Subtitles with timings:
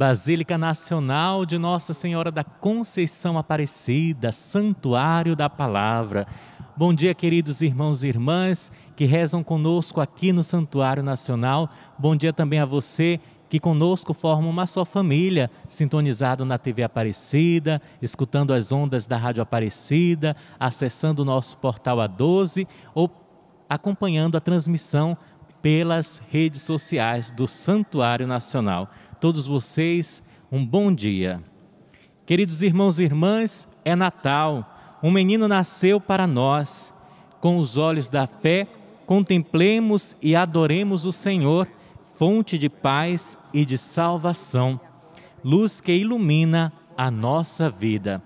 [0.00, 6.26] Basílica Nacional de Nossa Senhora da Conceição Aparecida, Santuário da Palavra.
[6.74, 11.68] Bom dia, queridos irmãos e irmãs que rezam conosco aqui no Santuário Nacional.
[11.98, 17.82] Bom dia também a você que conosco forma uma só família, sintonizado na TV Aparecida,
[18.00, 23.10] escutando as ondas da Rádio Aparecida, acessando o nosso portal A12 ou
[23.68, 25.14] acompanhando a transmissão
[25.60, 28.88] pelas redes sociais do Santuário Nacional
[29.20, 31.42] todos vocês um bom dia.
[32.24, 36.92] Queridos irmãos e irmãs, é Natal, um menino nasceu para nós.
[37.38, 38.66] Com os olhos da fé,
[39.06, 41.68] contemplemos e adoremos o Senhor,
[42.16, 44.80] fonte de paz e de salvação,
[45.44, 48.22] luz que ilumina a nossa vida.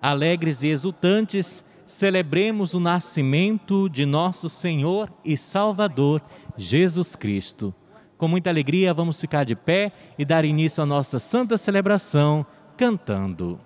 [0.00, 6.22] Alegres e exultantes, celebremos o nascimento de nosso Senhor e Salvador,
[6.56, 7.74] Jesus Cristo.
[8.22, 13.58] Com muita alegria, vamos ficar de pé e dar início à nossa santa celebração cantando.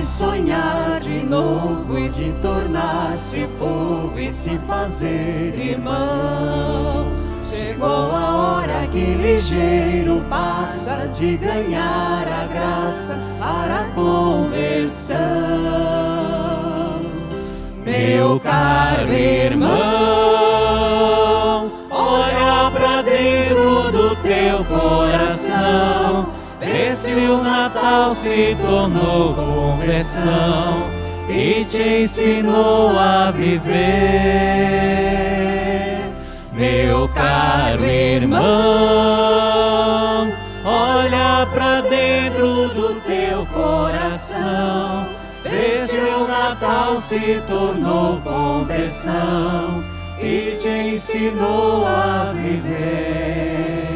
[0.00, 7.12] De sonhar de novo e de tornar-se povo e se fazer irmão.
[7.42, 15.18] Chegou a hora que ligeiro passa de ganhar a graça para a conversão.
[17.84, 19.70] Meu caro irmão,
[21.90, 26.39] olha para dentro do teu coração
[27.10, 30.84] se o Natal se tornou conversão
[31.28, 33.80] e te ensinou a viver.
[36.52, 38.40] Meu caro irmão,
[40.64, 45.08] olha para dentro do teu coração.
[45.86, 49.82] Se o Natal se tornou conversão
[50.20, 53.89] e te ensinou a viver.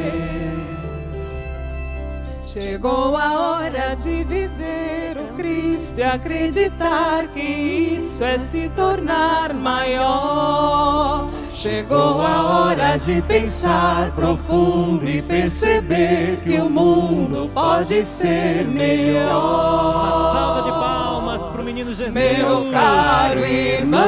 [2.54, 11.28] Chegou a hora de viver o Cristo e acreditar que isso é se tornar maior.
[11.52, 19.32] Chegou a hora de pensar profundo e perceber que o mundo pode ser melhor.
[19.32, 22.14] Uma salva de palmas para o menino Jesus.
[22.14, 24.04] Meu caro irmão,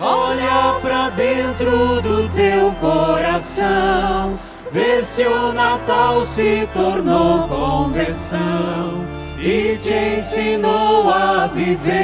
[0.00, 4.36] olha para dentro do teu coração
[4.72, 9.04] Vê se o Natal se tornou conversão
[9.38, 11.96] e te ensinou a viver,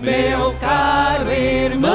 [0.00, 1.94] meu caro irmão.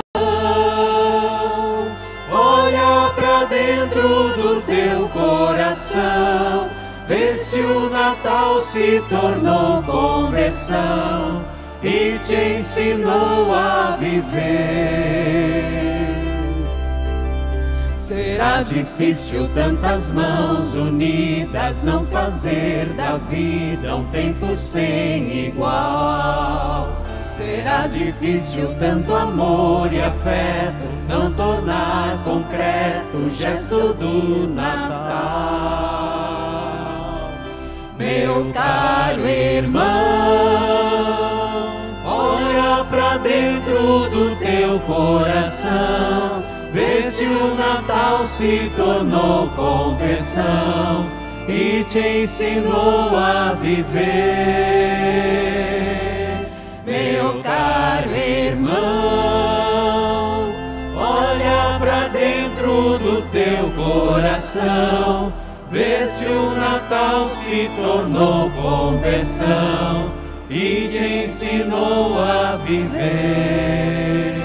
[2.31, 6.69] Olha para dentro do teu coração,
[7.07, 11.43] vê se o Natal se tornou conversão
[11.81, 15.96] e te ensinou a viver.
[18.17, 26.97] Será difícil tantas mãos unidas não fazer da vida um tempo sem igual.
[27.29, 34.87] Será difícil tanto amor e afeto não tornar concreto o gesto do Natal.
[37.99, 39.85] Meu caro irmão,
[42.03, 51.07] olha para dentro do teu coração Vê se o Natal se tornou conversão
[51.47, 53.97] e te ensinou a viver.
[56.85, 58.75] Meu caro irmão,
[60.95, 65.33] olha para dentro do teu coração.
[65.71, 70.11] Vê se o Natal se tornou conversão
[70.47, 74.36] e te ensinou a viver.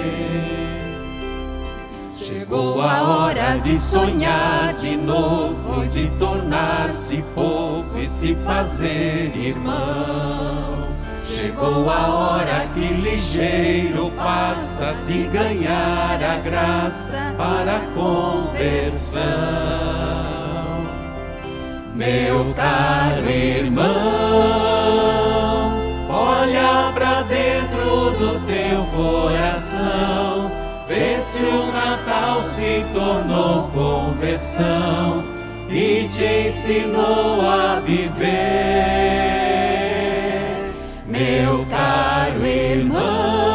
[2.52, 10.86] Chegou a hora de sonhar de novo, de tornar-se povo e se fazer irmão.
[11.22, 19.22] Chegou a hora que ligeiro passa de ganhar a graça para a conversão.
[21.94, 23.30] Meu caro
[33.12, 35.24] tornou conversão
[35.68, 38.22] e te ensinou a viver,
[41.06, 43.52] meu caro irmão.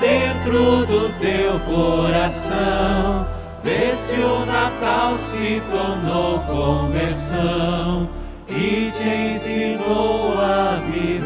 [0.00, 3.26] dentro do teu coração.
[3.62, 8.08] Vê se o Natal se tornou conversão
[8.48, 11.19] e te ensinou a viver.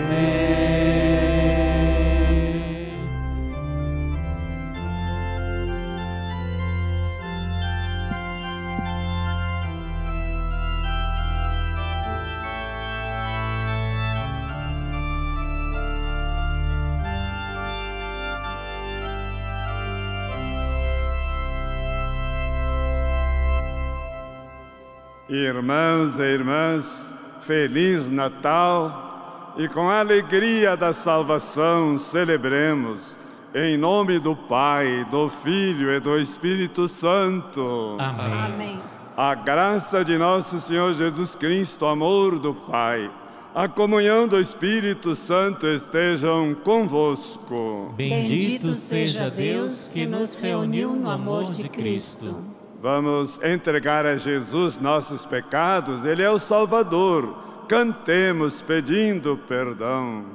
[25.64, 33.18] Irmãos e irmãs, Feliz Natal e com a alegria da salvação celebremos
[33.54, 37.96] em nome do Pai, do Filho e do Espírito Santo.
[37.98, 38.32] Amém.
[38.34, 38.80] Amém.
[39.16, 43.10] A graça de nosso Senhor Jesus Cristo, amor do Pai,
[43.54, 47.94] a comunhão do Espírito Santo estejam convosco.
[47.96, 52.63] Bendito seja Deus que nos reuniu no amor de Cristo.
[52.84, 57.34] Vamos entregar a Jesus nossos pecados, Ele é o Salvador.
[57.66, 60.26] Cantemos pedindo perdão.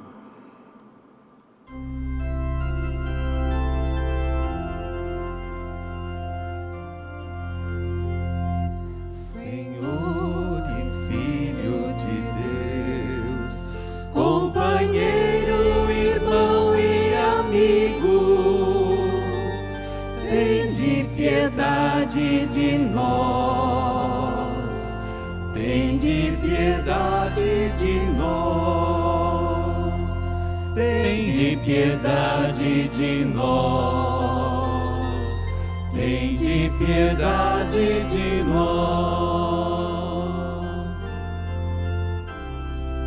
[31.70, 34.66] Piedade de nós,
[35.94, 39.70] tende piedade de nós.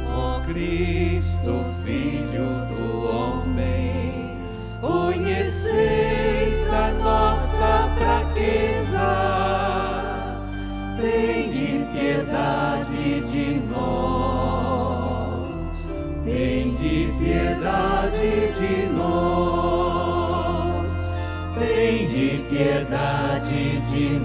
[0.07, 2.62] Ó Cristo, Filho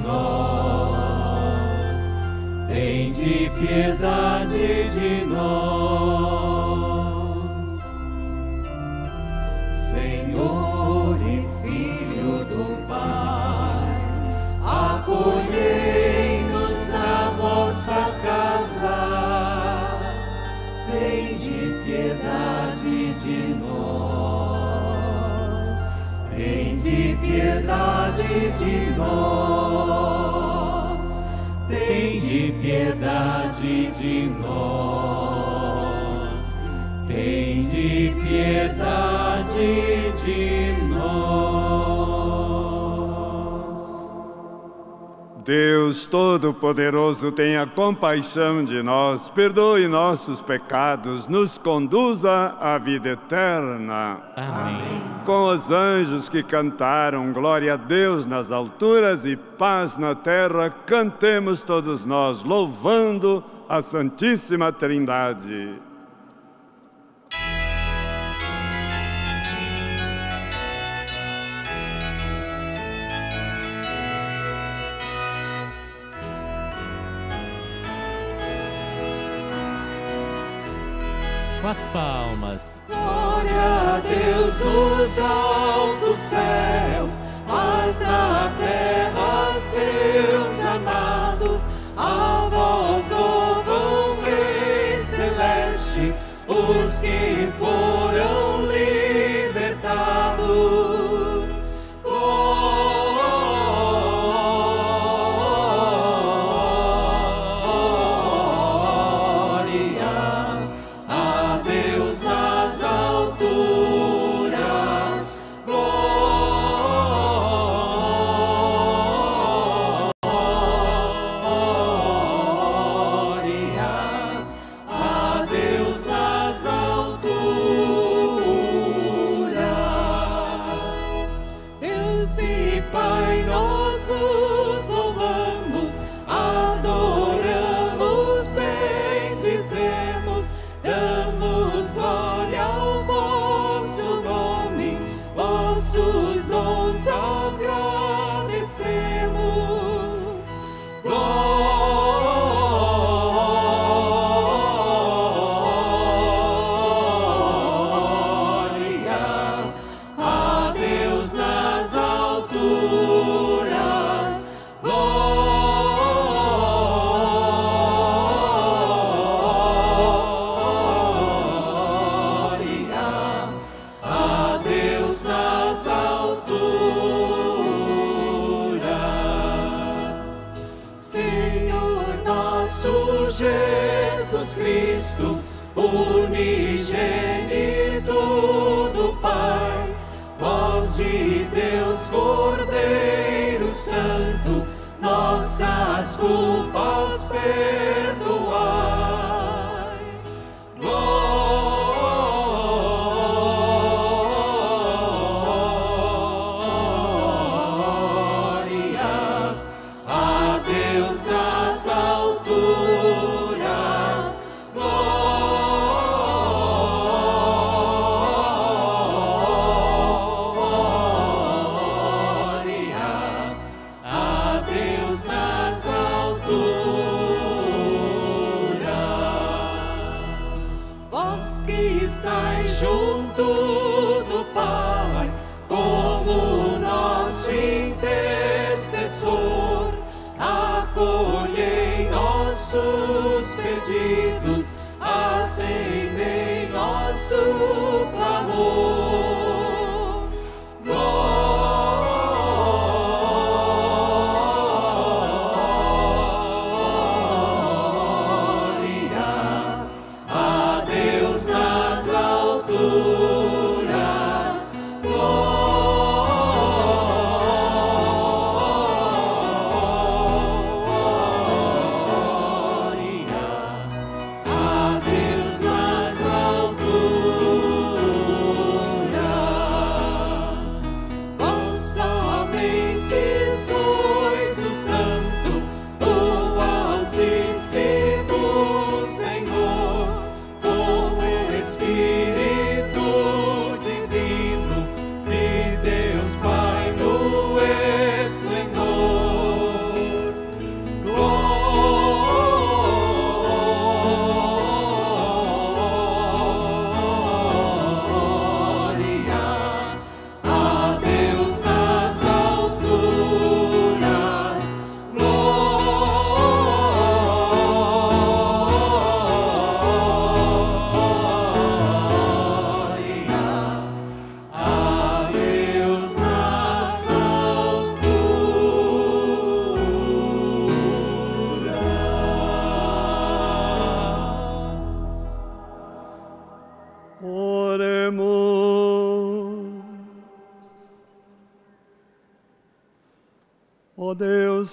[0.08, 1.94] nós,
[2.68, 5.38] tende piedade de nós.
[9.70, 14.02] Senhor e Filho do Pai,
[14.64, 18.98] acolhei-nos na vossa casa,
[20.92, 25.60] tende piedade de nós,
[26.36, 29.57] tende piedade de nós,
[34.08, 35.84] de nós,
[37.08, 41.68] tende piedade de nós.
[45.44, 54.22] Deus Todo-Poderoso, tenha compaixão de nós, perdoe nossos pecados, nos conduza à vida eterna.
[54.38, 55.02] Amém.
[55.26, 61.62] Com os anjos que cantaram glória a Deus nas alturas e paz na terra, cantemos
[61.64, 65.82] todos nós, louvando a Santíssima Trindade.
[81.62, 82.82] Com as palmas.
[82.88, 93.47] Glória a Deus nos altos céus, mas na terra seus amados, a voz louvam
[96.48, 98.47] os que foram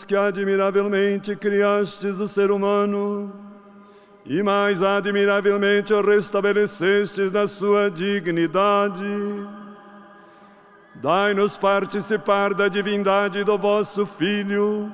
[0.06, 3.32] Que admiravelmente criastes o ser humano
[4.26, 9.04] e mais admiravelmente o restabelecestes na sua dignidade,
[10.94, 14.90] dai-nos participar da divindade do vosso Filho,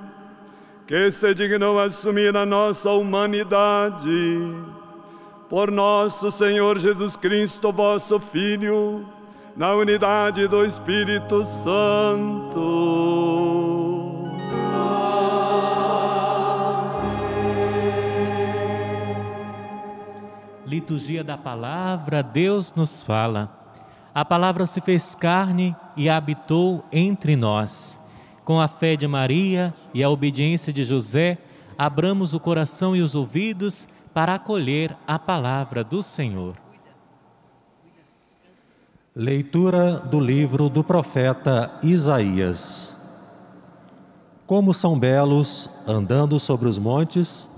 [0.87, 4.52] que se dignou assumir a nossa humanidade
[5.49, 9.07] por nosso Senhor Jesus Cristo, vosso Filho,
[9.57, 12.61] na unidade do Espírito Santo.
[20.71, 23.50] Liturgia da palavra, Deus nos fala.
[24.15, 27.99] A palavra se fez carne e habitou entre nós.
[28.45, 31.39] Com a fé de Maria e a obediência de José,
[31.77, 36.55] abramos o coração e os ouvidos para acolher a palavra do Senhor.
[39.12, 42.97] Leitura do livro do profeta Isaías.
[44.47, 47.50] Como são belos, andando sobre os montes,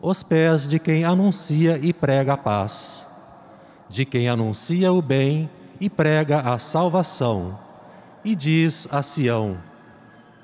[0.00, 3.06] os pés de quem anuncia e prega a paz,
[3.88, 5.48] de quem anuncia o bem
[5.80, 7.58] e prega a salvação,
[8.24, 9.56] e diz a Sião: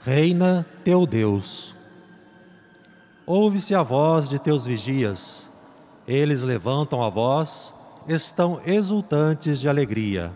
[0.05, 1.75] Reina teu Deus.
[3.27, 5.49] Ouve-se a voz de teus vigias,
[6.07, 7.75] eles levantam a voz,
[8.09, 10.33] estão exultantes de alegria.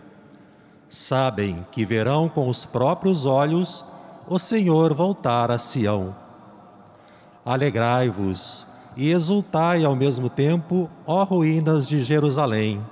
[0.89, 3.85] Sabem que verão com os próprios olhos
[4.27, 6.15] o Senhor voltar a Sião.
[7.45, 8.66] Alegrai-vos
[8.97, 12.83] e exultai ao mesmo tempo, ó ruínas de Jerusalém.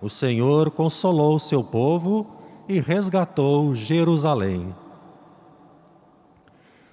[0.00, 2.26] O Senhor consolou seu povo
[2.66, 4.74] e resgatou Jerusalém.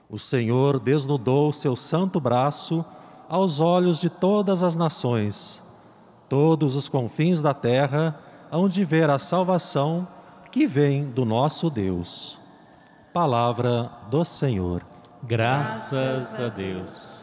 [0.10, 2.86] O Senhor desnudou seu santo braço
[3.30, 5.64] aos olhos de todas as nações.
[6.28, 8.20] Todos os confins da terra
[8.52, 10.08] hão de ver a salvação
[10.52, 12.38] que vem do nosso Deus.
[13.14, 14.82] Palavra do Senhor.
[15.24, 17.15] Graças a Deus.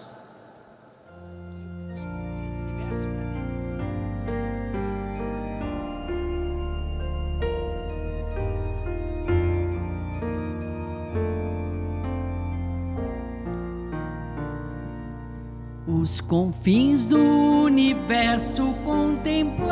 [16.03, 19.71] Os confins do universo contemplaram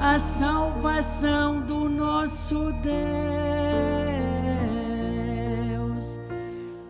[0.00, 2.90] a salvação do nosso Deus.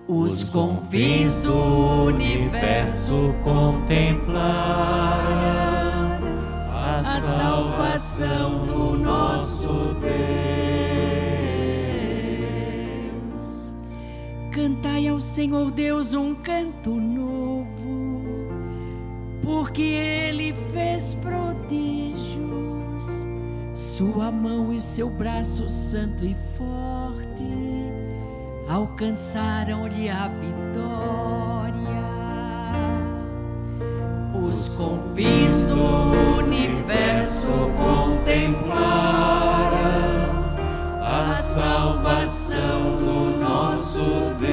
[0.07, 4.39] Os confins do universo contemplaram
[6.73, 10.60] a salvação do nosso Deus.
[14.61, 18.23] Cantai ao Senhor Deus um canto novo,
[19.43, 22.37] porque Ele fez prodígios.
[23.73, 27.49] Sua mão e seu braço santo e forte
[28.69, 31.81] alcançaram-lhe a vitória.
[34.47, 37.49] Os confins do universo
[37.79, 38.91] contemplaram
[41.01, 43.30] a salvação do
[43.71, 44.51] nosso Deus.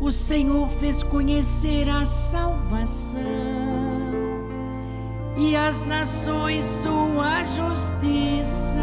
[0.00, 3.20] O Senhor fez conhecer a salvação
[5.36, 8.78] e as nações sua justiça.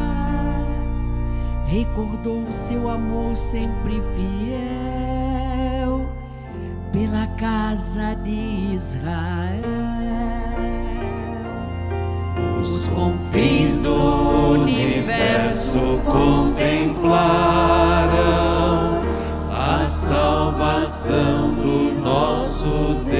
[1.65, 6.05] Recordou o seu amor sempre fiel
[6.91, 9.63] pela casa de Israel.
[12.61, 13.93] Os confins do
[14.51, 15.06] universo
[16.05, 17.01] contemplaram
[19.51, 22.69] a salvação do nosso
[23.05, 23.17] Deus.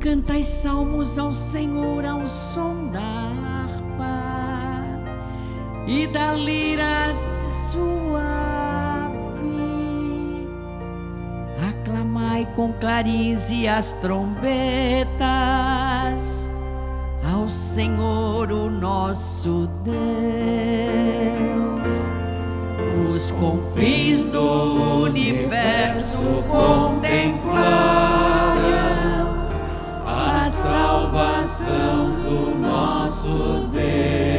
[0.00, 4.84] Cantai salmos ao Senhor ao som da harpa
[5.86, 7.16] e da lira
[7.48, 7.88] suave.
[11.70, 15.20] Aclamai com clarins e as trombetas
[17.50, 20.00] Senhor o nosso Deus.
[23.06, 27.60] Os confins do universo contemplaram
[30.06, 34.29] a salvação do nosso Deus.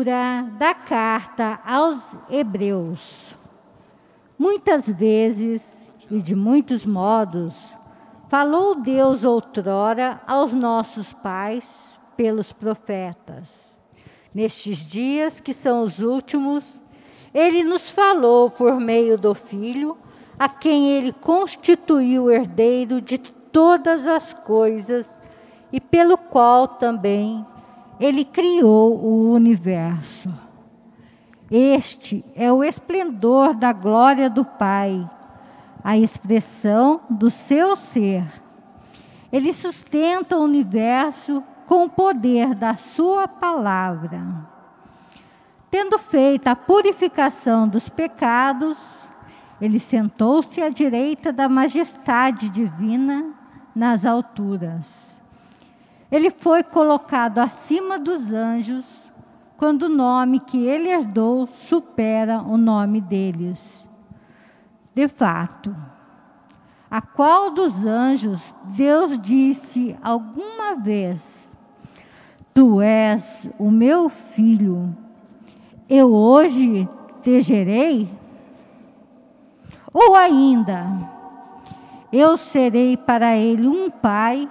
[0.00, 3.34] Leitura da carta aos Hebreus.
[4.38, 7.54] Muitas vezes e de muitos modos,
[8.30, 11.66] falou Deus outrora aos nossos pais
[12.16, 13.76] pelos profetas.
[14.34, 16.80] Nestes dias que são os últimos,
[17.34, 19.98] ele nos falou por meio do Filho,
[20.38, 25.20] a quem ele constituiu herdeiro de todas as coisas
[25.70, 27.44] e pelo qual também
[28.00, 30.32] ele criou o universo.
[31.50, 35.08] Este é o esplendor da glória do Pai,
[35.84, 38.24] a expressão do seu ser.
[39.30, 44.48] Ele sustenta o universo com o poder da sua palavra.
[45.70, 48.78] Tendo feito a purificação dos pecados,
[49.60, 53.34] ele sentou-se à direita da majestade divina
[53.74, 55.09] nas alturas.
[56.10, 58.84] Ele foi colocado acima dos anjos,
[59.56, 63.86] quando o nome que ele herdou supera o nome deles.
[64.94, 65.74] De fato,
[66.90, 71.52] a qual dos anjos Deus disse alguma vez:
[72.52, 74.96] Tu és o meu filho,
[75.88, 76.88] eu hoje
[77.22, 78.08] te gerei?
[79.92, 80.86] Ou ainda,
[82.12, 84.48] eu serei para ele um pai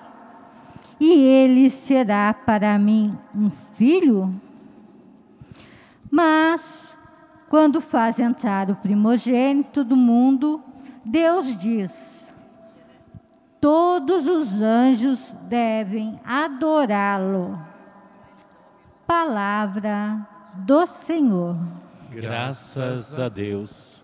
[0.99, 4.33] e ele será para mim um filho?
[6.11, 6.95] Mas,
[7.49, 10.61] quando faz entrar o primogênito do mundo,
[11.05, 12.19] Deus diz:
[13.61, 17.59] todos os anjos devem adorá-lo.
[19.05, 21.57] Palavra do Senhor.
[22.11, 24.03] Graças a Deus.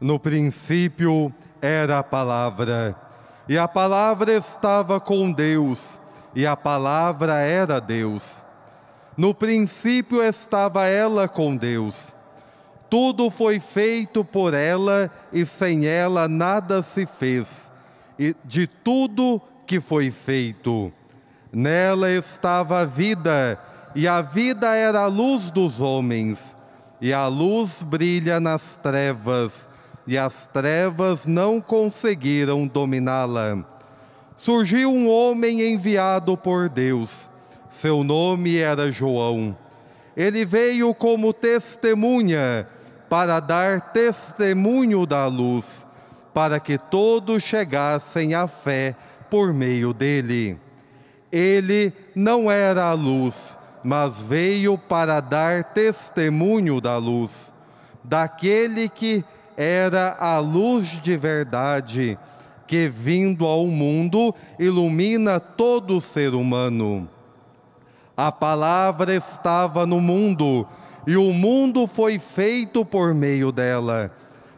[0.00, 2.94] No princípio era a palavra,
[3.48, 6.00] e a palavra estava com Deus,
[6.36, 8.44] e a palavra era Deus.
[9.16, 12.14] No princípio estava ela com Deus.
[12.88, 17.72] Tudo foi feito por ela, e sem ela nada se fez.
[18.16, 20.92] E de tudo que foi feito,
[21.52, 23.58] nela estava a vida,
[23.96, 26.56] e a vida era a luz dos homens.
[27.00, 29.68] E a luz brilha nas trevas,
[30.08, 33.62] e as trevas não conseguiram dominá-la.
[34.38, 37.28] Surgiu um homem enviado por Deus.
[37.70, 39.54] Seu nome era João.
[40.16, 42.66] Ele veio como testemunha
[43.10, 45.86] para dar testemunho da luz,
[46.32, 48.96] para que todos chegassem à fé
[49.28, 50.58] por meio dele.
[51.30, 57.52] Ele não era a luz, mas veio para dar testemunho da luz,
[58.02, 59.22] daquele que
[59.60, 62.16] era a luz de verdade
[62.64, 67.08] que, vindo ao mundo, ilumina todo ser humano.
[68.16, 70.64] A palavra estava no mundo,
[71.04, 74.12] e o mundo foi feito por meio dela,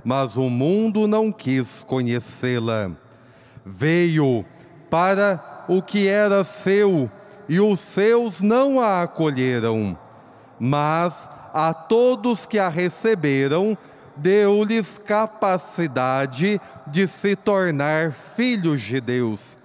[0.05, 2.91] mas o mundo não quis conhecê-la.
[3.65, 4.45] Veio
[4.91, 7.09] para o que era seu,
[7.49, 9.97] e os seus não a acolheram.
[10.59, 13.79] Mas a todos que a receberam,
[14.21, 19.57] deu-lhes capacidade de se tornar filhos de Deus.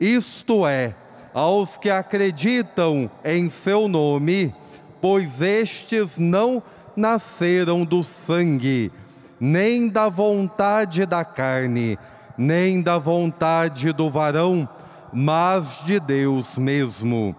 [0.00, 0.94] Isto é,
[1.32, 4.54] aos que acreditam em seu nome,
[5.00, 6.62] pois estes não
[6.96, 8.90] nasceram do sangue,
[9.38, 11.98] nem da vontade da carne,
[12.36, 14.68] nem da vontade do varão,
[15.12, 17.34] mas de Deus mesmo.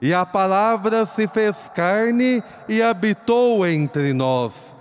[0.00, 4.75] E a palavra se fez carne e habitou entre nós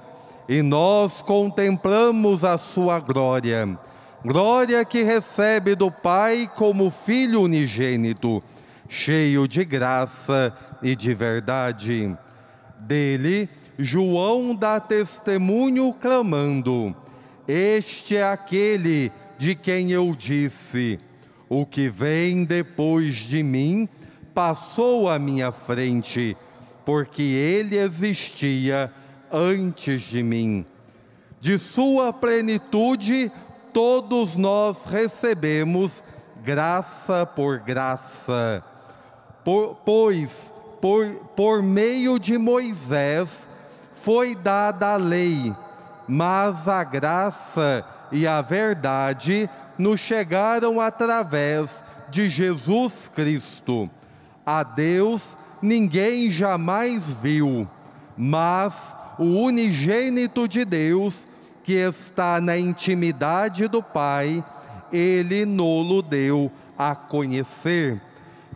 [0.48, 3.78] e nós contemplamos a sua glória.
[4.24, 8.44] Glória que recebe do Pai como Filho unigênito,
[8.88, 12.16] cheio de graça e de verdade.
[12.80, 16.96] Dele, João dá testemunho clamando:
[17.48, 21.00] Este é aquele de quem eu disse:
[21.50, 23.88] O que vem depois de mim
[24.34, 26.36] passou à minha frente,
[26.84, 28.92] porque ele existia
[29.32, 30.66] antes de mim.
[31.40, 33.32] De sua plenitude,
[33.74, 36.04] todos nós recebemos
[36.44, 38.64] graça por graça.
[39.44, 43.50] Por, pois, por, por meio de Moisés,
[43.96, 45.54] foi dada a lei,
[46.08, 53.90] mas a graça e a verdade nos chegaram através de Jesus Cristo.
[54.46, 57.68] A Deus ninguém jamais viu,
[58.16, 61.28] mas o unigênito de Deus,
[61.64, 64.44] que está na intimidade do Pai,
[64.92, 68.02] ele nolo deu a conhecer.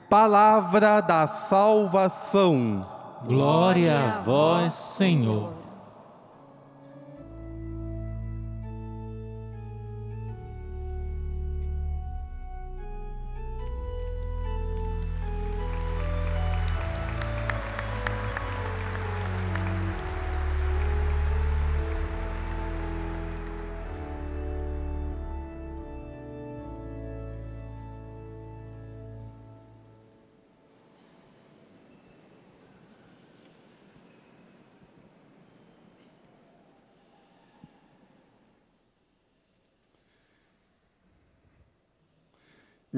[0.10, 2.88] Palavra da salvação.
[3.26, 5.59] Glória a vós, Senhor.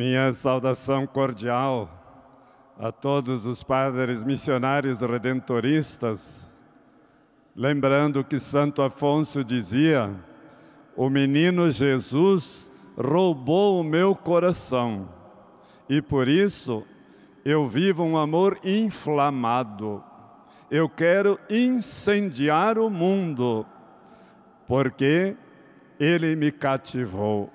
[0.03, 1.87] Minha saudação cordial
[2.79, 6.51] a todos os padres missionários redentoristas,
[7.55, 10.11] lembrando que Santo Afonso dizia:
[10.97, 15.07] o menino Jesus roubou o meu coração
[15.87, 16.83] e por isso
[17.45, 20.03] eu vivo um amor inflamado.
[20.71, 23.67] Eu quero incendiar o mundo,
[24.65, 25.37] porque
[25.99, 27.51] ele me cativou.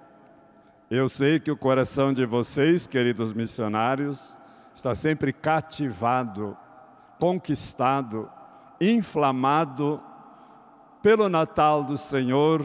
[0.89, 4.41] Eu sei que o coração de vocês, queridos missionários,
[4.73, 6.57] está sempre cativado,
[7.19, 8.31] conquistado,
[8.81, 10.01] inflamado
[11.03, 12.63] pelo Natal do Senhor,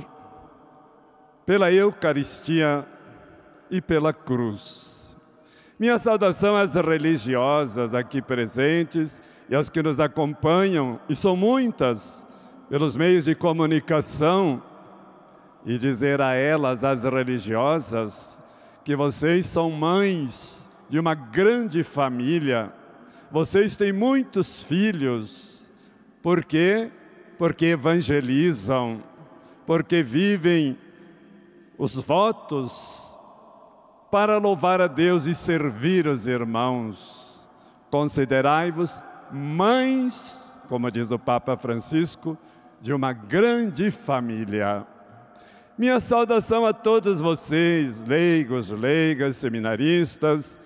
[1.48, 2.88] pela Eucaristia
[3.72, 5.18] e pela cruz.
[5.80, 12.28] Minha saudação às religiosas aqui presentes e às que nos acompanham, e são muitas,
[12.70, 14.62] pelos meios de comunicação
[15.66, 18.42] e dizer a elas, as religiosas,
[18.84, 22.74] que vocês são mães de uma grande família,
[23.32, 25.72] vocês têm muitos filhos,
[26.22, 26.92] por quê?
[27.38, 29.02] Porque evangelizam,
[29.66, 30.78] porque vivem
[31.78, 33.18] os votos
[34.12, 37.50] para louvar a Deus e servir os irmãos.
[37.90, 42.38] Considerai-vos mães, como diz o Papa Francisco,
[42.82, 44.86] de uma grande família.
[45.78, 50.60] Minha saudação a todos vocês, leigos, leigas, seminaristas,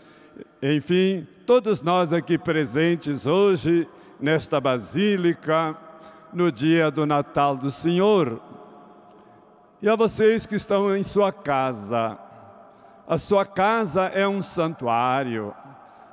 [0.62, 3.88] enfim, todos nós aqui presentes hoje
[4.20, 5.78] nesta basílica,
[6.34, 8.42] no dia do Natal do Senhor.
[9.80, 12.18] E a vocês que estão em sua casa,
[13.08, 15.54] a sua casa é um santuário,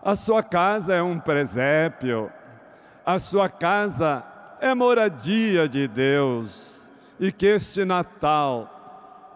[0.04, 2.30] a sua casa é um presépio,
[3.06, 4.22] a sua casa
[4.60, 8.81] é moradia de Deus, e que este Natal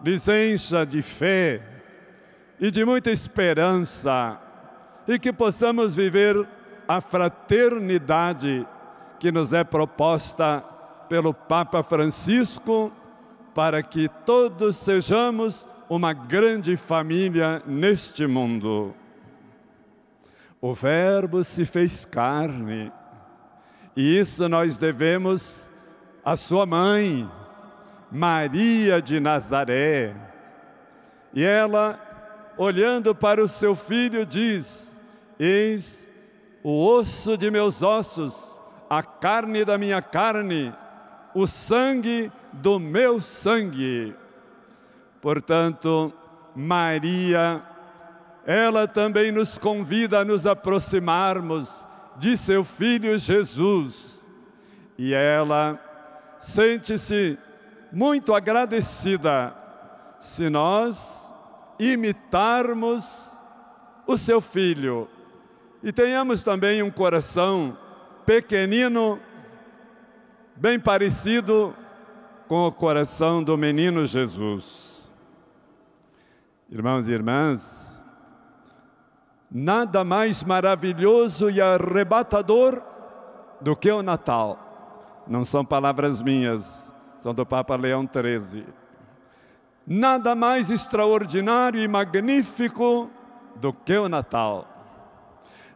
[0.03, 1.61] lhes encha de fé
[2.59, 4.39] e de muita esperança
[5.07, 6.47] e que possamos viver
[6.87, 8.67] a fraternidade
[9.19, 10.63] que nos é proposta
[11.09, 12.91] pelo Papa Francisco
[13.53, 18.93] para que todos sejamos uma grande família neste mundo.
[20.61, 22.91] O Verbo se fez carne
[23.95, 25.71] e isso nós devemos
[26.23, 27.27] à sua mãe,
[28.11, 30.15] Maria de Nazaré.
[31.33, 31.99] E ela,
[32.57, 34.95] olhando para o seu filho, diz:
[35.39, 36.11] Eis
[36.63, 40.73] o osso de meus ossos, a carne da minha carne,
[41.33, 44.15] o sangue do meu sangue.
[45.21, 46.13] Portanto,
[46.55, 47.61] Maria,
[48.45, 54.29] ela também nos convida a nos aproximarmos de seu filho Jesus.
[54.97, 55.79] E ela
[56.39, 57.37] sente-se
[57.91, 59.55] muito agradecida
[60.19, 61.33] se nós
[61.79, 63.39] imitarmos
[64.05, 65.07] o seu filho
[65.83, 67.77] e tenhamos também um coração
[68.25, 69.19] pequenino,
[70.55, 71.73] bem parecido
[72.47, 75.11] com o coração do menino Jesus.
[76.69, 77.95] Irmãos e irmãs,
[79.49, 82.81] nada mais maravilhoso e arrebatador
[83.61, 85.23] do que o Natal.
[85.27, 86.86] Não são palavras minhas,
[87.19, 88.65] são do Papa Leão XIII.
[89.85, 93.09] Nada mais extraordinário e magnífico
[93.55, 94.67] do que o Natal.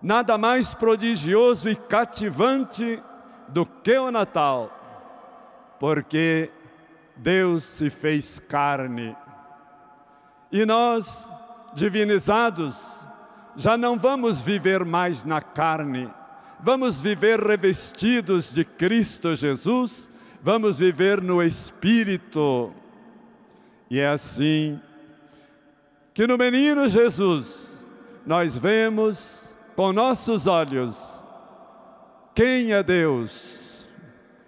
[0.02, 3.02] Nada mais prodigioso e cativante
[3.48, 4.70] do que o Natal,
[5.80, 6.52] porque
[7.16, 9.16] Deus se fez carne.
[10.52, 11.32] E nós,
[11.74, 13.08] divinizados,
[13.56, 16.12] já não vamos viver mais na carne,
[16.60, 20.11] vamos viver revestidos de Cristo Jesus
[20.42, 22.74] vamos viver no Espírito.
[23.90, 24.80] E é assim
[26.14, 27.86] que no menino Jesus
[28.26, 31.24] nós vemos com nossos olhos
[32.34, 33.90] quem é Deus,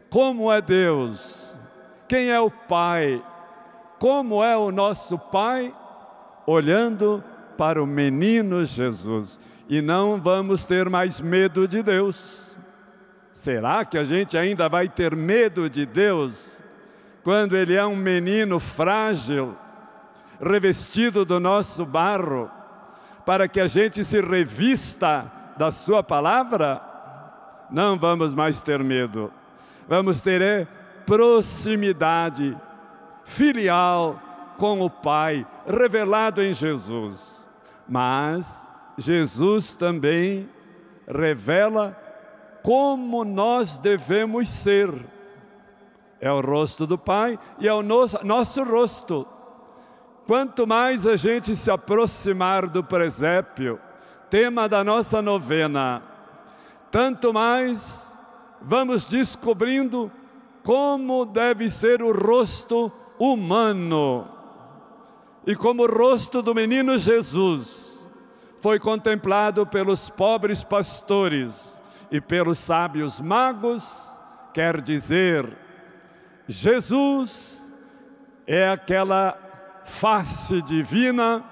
[0.10, 1.60] como é Deus,
[2.08, 3.24] quem é o Pai,
[4.00, 5.74] como é o nosso Pai,
[6.46, 7.24] olhando
[7.58, 9.40] para o menino Jesus.
[9.68, 12.53] E não vamos ter mais medo de Deus
[13.34, 16.64] Será que a gente ainda vai ter medo de Deus
[17.24, 19.58] quando Ele é um menino frágil,
[20.40, 22.50] revestido do nosso barro,
[23.26, 26.82] para que a gente se revista da Sua palavra?
[27.72, 29.34] Não vamos mais ter medo,
[29.88, 30.68] vamos ter é,
[31.06, 32.56] proximidade
[33.26, 34.22] filial
[34.58, 37.50] com o Pai, revelado em Jesus.
[37.88, 38.66] Mas
[38.98, 40.48] Jesus também
[41.08, 41.98] revela
[42.64, 44.90] como nós devemos ser.
[46.20, 49.28] É o rosto do Pai e é o nosso, nosso rosto.
[50.26, 53.78] quanto mais a gente se aproximar do presépio,
[54.30, 56.02] tema da nossa novena,
[56.90, 58.18] tanto mais
[58.62, 60.10] vamos descobrindo
[60.64, 64.26] como deve ser o rosto humano.
[65.46, 68.10] E como o rosto do menino Jesus
[68.62, 74.22] foi contemplado pelos pobres pastores e pelos sábios magos,
[74.54, 75.58] quer dizer,
[76.48, 77.72] Jesus
[78.46, 79.38] é aquela
[79.84, 81.44] face divina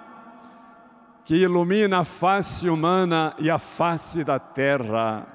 [1.23, 5.25] que ilumina a face humana e a face da terra.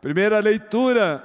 [0.00, 1.24] Primeira leitura,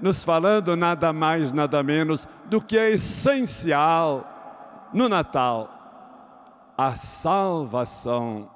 [0.00, 8.50] nos falando nada mais, nada menos do que é essencial no Natal: a salvação.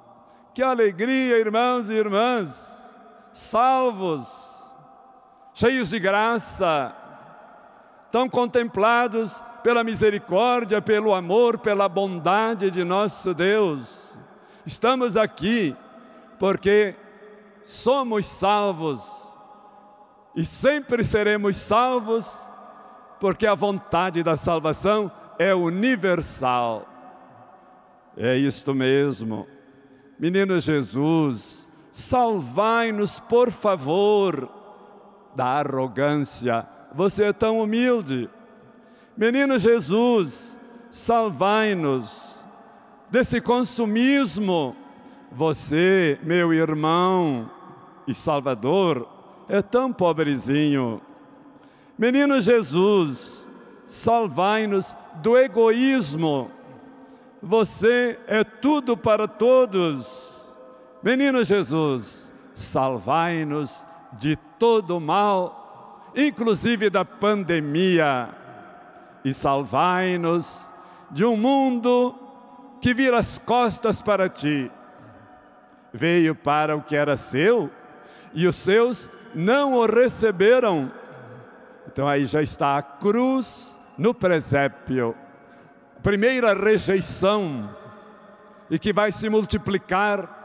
[0.53, 2.76] Que alegria, irmãos e irmãs,
[3.37, 4.75] salvos,
[5.53, 6.93] cheios de graça,
[8.11, 14.19] tão contemplados pela misericórdia, pelo amor, pela bondade de nosso Deus.
[14.65, 15.75] Estamos aqui
[16.39, 16.95] porque
[17.63, 19.37] somos salvos
[20.35, 22.49] e sempre seremos salvos,
[23.19, 26.87] porque a vontade da salvação é universal.
[28.15, 29.47] É isto mesmo.
[30.19, 31.66] Menino Jesus,
[31.97, 34.47] salvai-nos, por favor,
[35.35, 36.63] da arrogância.
[36.93, 38.29] Você é tão humilde.
[39.17, 42.47] Menino Jesus, salvai-nos
[43.09, 44.75] desse consumismo.
[45.31, 47.49] Você, meu irmão
[48.07, 49.09] e Salvador,
[49.49, 51.01] é tão pobrezinho.
[51.97, 53.49] Menino Jesus,
[53.87, 56.51] salvai-nos do egoísmo.
[57.41, 60.36] Você é tudo para todos.
[61.03, 68.29] Menino Jesus, salvai-nos de todo mal, inclusive da pandemia
[69.23, 70.71] e salvai-nos
[71.11, 72.15] de um mundo
[72.81, 74.71] que vira as costas para ti.
[75.93, 77.69] Veio para o que era seu
[78.33, 80.91] e os seus não o receberam.
[81.87, 85.15] Então aí já está a cruz no presépio.
[86.01, 87.69] Primeira rejeição
[88.69, 90.36] e que vai se multiplicar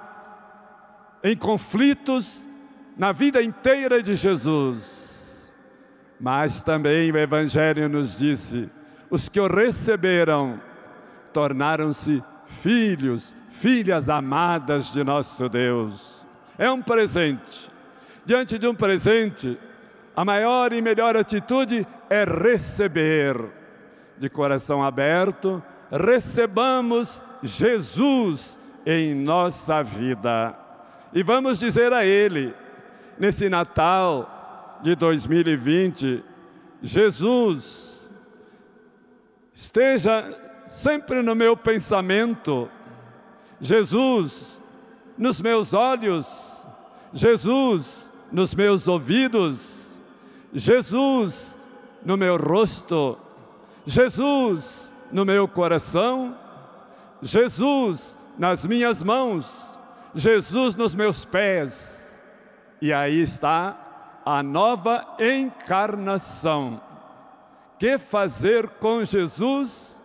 [1.22, 2.48] em conflitos
[2.96, 5.54] na vida inteira de Jesus.
[6.20, 8.70] Mas também o Evangelho nos disse:
[9.10, 10.60] os que o receberam
[11.32, 16.26] tornaram-se filhos, filhas amadas de nosso Deus.
[16.58, 17.70] É um presente.
[18.24, 19.58] Diante de um presente,
[20.14, 23.36] a maior e melhor atitude é receber.
[24.18, 30.61] De coração aberto, recebamos Jesus em nossa vida.
[31.14, 32.54] E vamos dizer a Ele,
[33.18, 36.24] nesse Natal, de 2020,
[36.82, 38.12] Jesus
[39.54, 40.36] esteja
[40.66, 42.68] sempre no meu pensamento,
[43.60, 44.60] Jesus
[45.16, 46.66] nos meus olhos,
[47.12, 50.00] Jesus nos meus ouvidos,
[50.52, 51.58] Jesus
[52.04, 53.18] no meu rosto,
[53.84, 56.36] Jesus no meu coração,
[57.20, 59.81] Jesus nas minhas mãos,
[60.14, 62.12] Jesus nos meus pés.
[62.80, 63.76] E aí está
[64.24, 66.80] a nova encarnação.
[67.78, 70.00] Que fazer com Jesus?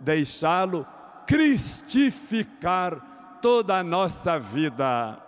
[0.00, 0.86] Deixá-lo
[1.26, 5.18] cristificar toda a nossa vida.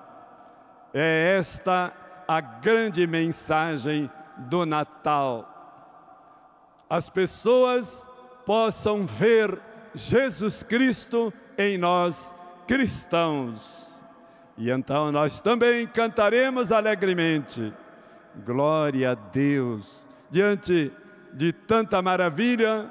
[0.93, 1.93] É esta
[2.26, 5.49] a grande mensagem do Natal.
[6.89, 8.09] As pessoas
[8.45, 9.59] possam ver
[9.95, 12.35] Jesus Cristo em nós
[12.66, 13.91] cristãos.
[14.57, 17.73] E então nós também cantaremos alegremente
[18.45, 20.09] Glória a Deus.
[20.31, 20.91] Diante
[21.35, 22.91] de tanta maravilha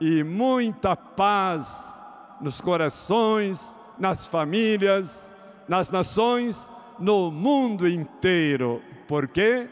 [0.00, 2.00] e muita paz
[2.40, 5.34] nos corações, nas famílias,
[5.68, 8.80] nas nações, no mundo inteiro.
[9.08, 9.68] Por quê?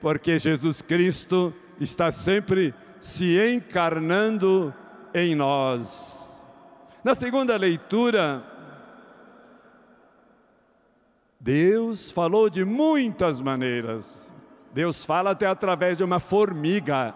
[0.00, 4.74] Porque Jesus Cristo está sempre se encarnando
[5.14, 6.48] em nós.
[7.04, 8.42] Na segunda leitura,
[11.42, 14.32] Deus falou de muitas maneiras.
[14.72, 17.12] Deus fala até através de uma formiga.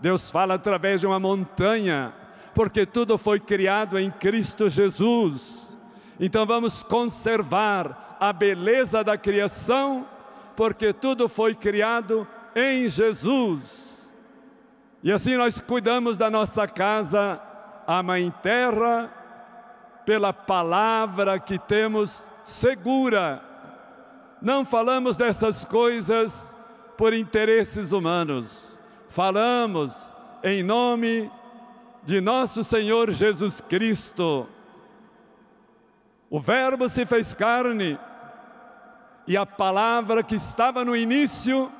[0.00, 2.14] Deus fala através de uma montanha,
[2.54, 5.76] porque tudo foi criado em Cristo Jesus.
[6.20, 10.06] Então vamos conservar a beleza da criação,
[10.54, 14.16] porque tudo foi criado em Jesus.
[15.02, 17.42] E assim nós cuidamos da nossa casa,
[17.88, 19.12] a Mãe Terra,
[20.06, 23.47] pela palavra que temos segura
[24.40, 26.54] não falamos dessas coisas
[26.96, 31.30] por interesses humanos, falamos em nome
[32.04, 34.48] de nosso Senhor Jesus Cristo.
[36.30, 37.98] O Verbo se fez carne
[39.26, 41.70] e a palavra que estava no início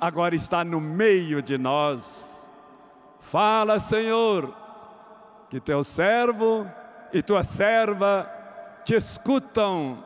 [0.00, 2.50] agora está no meio de nós.
[3.20, 4.54] Fala, Senhor,
[5.48, 6.66] que teu servo
[7.12, 8.30] e tua serva
[8.84, 10.02] te escutam.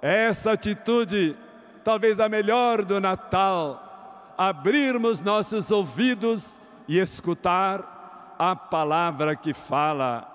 [0.00, 1.36] Essa atitude,
[1.82, 10.32] talvez a melhor do Natal, abrirmos nossos ouvidos e escutar a palavra que fala.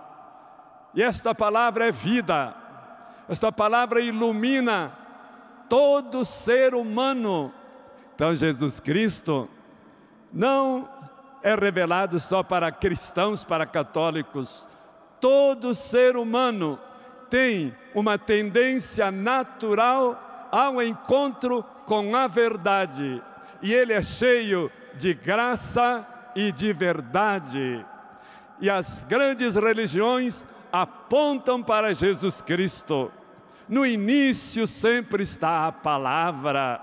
[0.94, 2.54] E esta palavra é vida,
[3.30, 4.92] esta palavra ilumina
[5.70, 7.54] todo ser humano.
[8.16, 9.48] Então, Jesus Cristo
[10.34, 10.90] não
[11.42, 14.68] é revelado só para cristãos, para católicos.
[15.20, 16.78] Todo ser humano
[17.32, 23.24] tem uma tendência natural ao encontro com a verdade.
[23.62, 26.06] E ele é cheio de graça
[26.36, 27.86] e de verdade.
[28.60, 33.10] E as grandes religiões apontam para Jesus Cristo.
[33.68, 36.82] No início sempre está a palavra.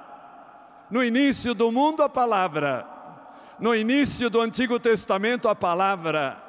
[0.91, 2.87] No início do mundo, a palavra.
[3.61, 6.48] No início do Antigo Testamento, a palavra.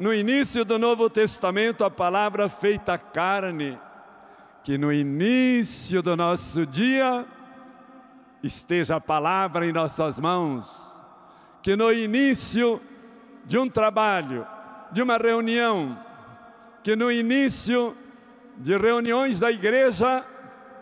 [0.00, 3.78] No início do Novo Testamento, a palavra feita carne.
[4.64, 7.26] Que no início do nosso dia
[8.42, 11.02] esteja a palavra em nossas mãos.
[11.62, 12.80] Que no início
[13.44, 14.46] de um trabalho,
[14.90, 15.98] de uma reunião,
[16.82, 17.94] que no início
[18.56, 20.24] de reuniões da igreja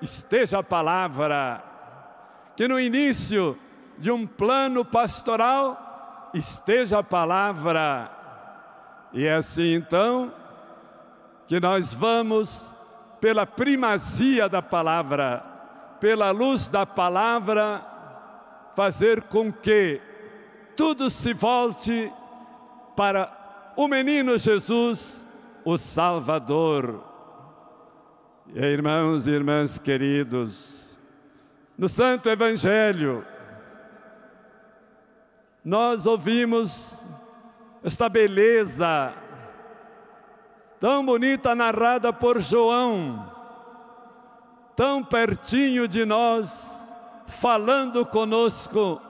[0.01, 1.61] esteja a palavra,
[2.55, 3.59] que no início
[3.99, 8.18] de um plano pastoral esteja a palavra,
[9.13, 10.33] e é assim então
[11.47, 12.75] que nós vamos,
[13.21, 15.43] pela primazia da palavra,
[15.99, 17.85] pela luz da palavra,
[18.77, 20.01] fazer com que
[20.77, 22.13] tudo se volte
[22.95, 25.27] para o menino Jesus,
[25.65, 27.03] o Salvador.
[28.55, 30.99] E, irmãos e irmãs queridos,
[31.77, 33.25] no Santo Evangelho,
[35.65, 37.07] nós ouvimos
[37.83, 39.15] esta beleza
[40.81, 43.33] tão bonita narrada por João,
[44.77, 49.01] tão pertinho de nós, falando conosco,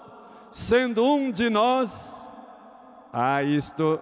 [0.50, 2.32] sendo um de nós.
[3.12, 4.00] Ah, isto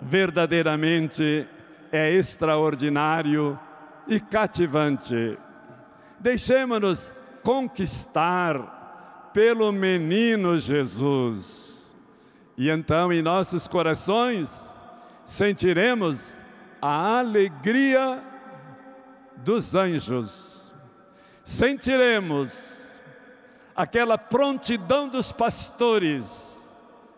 [0.00, 1.48] verdadeiramente
[1.90, 3.58] é extraordinário
[4.06, 5.38] e cativante.
[6.18, 11.79] Deixemos-nos conquistar pelo menino Jesus.
[12.60, 14.74] E então em nossos corações
[15.24, 16.42] sentiremos
[16.82, 18.22] a alegria
[19.38, 20.70] dos anjos.
[21.42, 22.92] Sentiremos
[23.74, 26.70] aquela prontidão dos pastores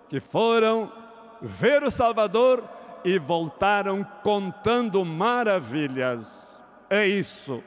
[0.08, 0.92] que foram
[1.40, 2.62] ver o Salvador
[3.04, 6.62] e voltaram contando maravilhas.
[6.88, 7.64] É isso.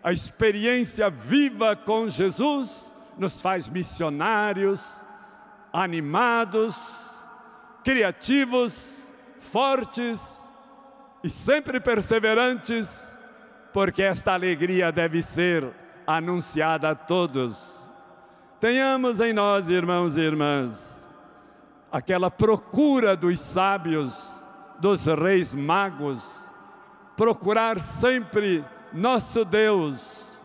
[0.00, 5.04] A experiência viva com Jesus nos faz missionários,
[5.72, 6.76] animados,
[7.84, 10.40] criativos, fortes
[11.22, 13.16] e sempre perseverantes,
[13.72, 15.68] porque esta alegria deve ser
[16.06, 17.90] anunciada a todos.
[18.58, 21.10] Tenhamos em nós, irmãos e irmãs,
[21.90, 24.30] aquela procura dos sábios
[24.80, 26.50] dos reis magos,
[27.16, 30.44] procurar sempre nosso Deus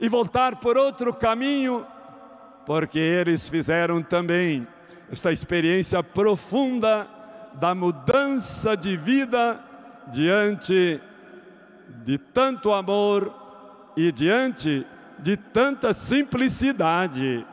[0.00, 1.86] e voltar por outro caminho,
[2.66, 4.66] porque eles fizeram também
[5.10, 7.06] esta experiência profunda
[7.54, 9.60] da mudança de vida
[10.08, 11.00] diante
[12.04, 13.32] de tanto amor
[13.96, 14.86] e diante
[15.18, 17.46] de tanta simplicidade.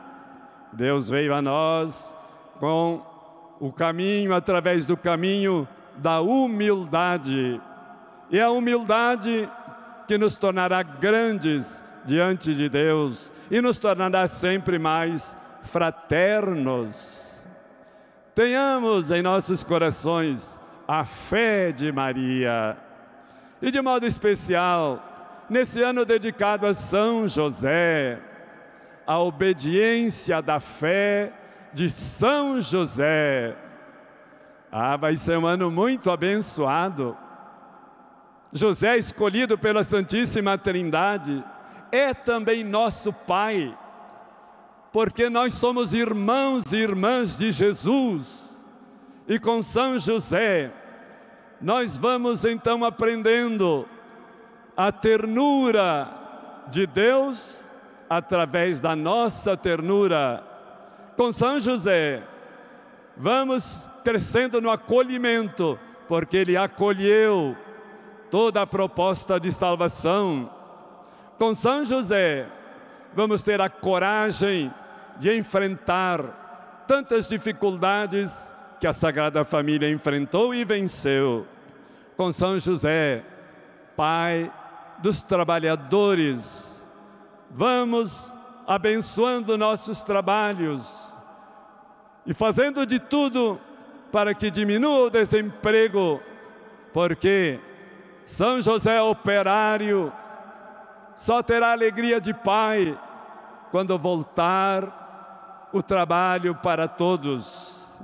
[0.72, 2.16] Deus veio a nós
[2.58, 3.02] com
[3.60, 7.60] o caminho, através do caminho da humildade.
[8.30, 9.48] E a humildade
[10.08, 17.46] que nos tornará grandes diante de Deus e nos tornará sempre mais fraternos.
[18.34, 22.76] Tenhamos em nossos corações a fé de Maria.
[23.60, 28.18] E de modo especial, nesse ano dedicado a São José,
[29.06, 31.32] a obediência da fé
[31.72, 33.56] de São José
[34.74, 37.14] ah, vai ser um ano muito abençoado.
[38.50, 41.44] José, escolhido pela Santíssima Trindade,
[41.92, 43.78] é também nosso Pai,
[44.90, 48.64] porque nós somos irmãos e irmãs de Jesus.
[49.28, 50.72] E com São José,
[51.60, 53.86] nós vamos então aprendendo
[54.76, 56.08] a ternura
[56.68, 57.70] de Deus
[58.08, 60.42] através da nossa ternura.
[61.16, 62.22] Com São José,
[63.16, 65.78] vamos crescendo no acolhimento,
[66.08, 67.56] porque Ele acolheu
[68.30, 70.50] toda a proposta de salvação.
[71.42, 72.46] Com São José,
[73.12, 74.72] vamos ter a coragem
[75.18, 81.44] de enfrentar tantas dificuldades que a Sagrada Família enfrentou e venceu.
[82.16, 83.24] Com São José,
[83.96, 84.52] Pai
[84.98, 86.86] dos trabalhadores,
[87.50, 91.18] vamos abençoando nossos trabalhos
[92.24, 93.60] e fazendo de tudo
[94.12, 96.22] para que diminua o desemprego,
[96.92, 97.58] porque
[98.24, 100.12] São José operário
[101.22, 102.98] só terá alegria de pai
[103.70, 107.96] quando voltar o trabalho para todos.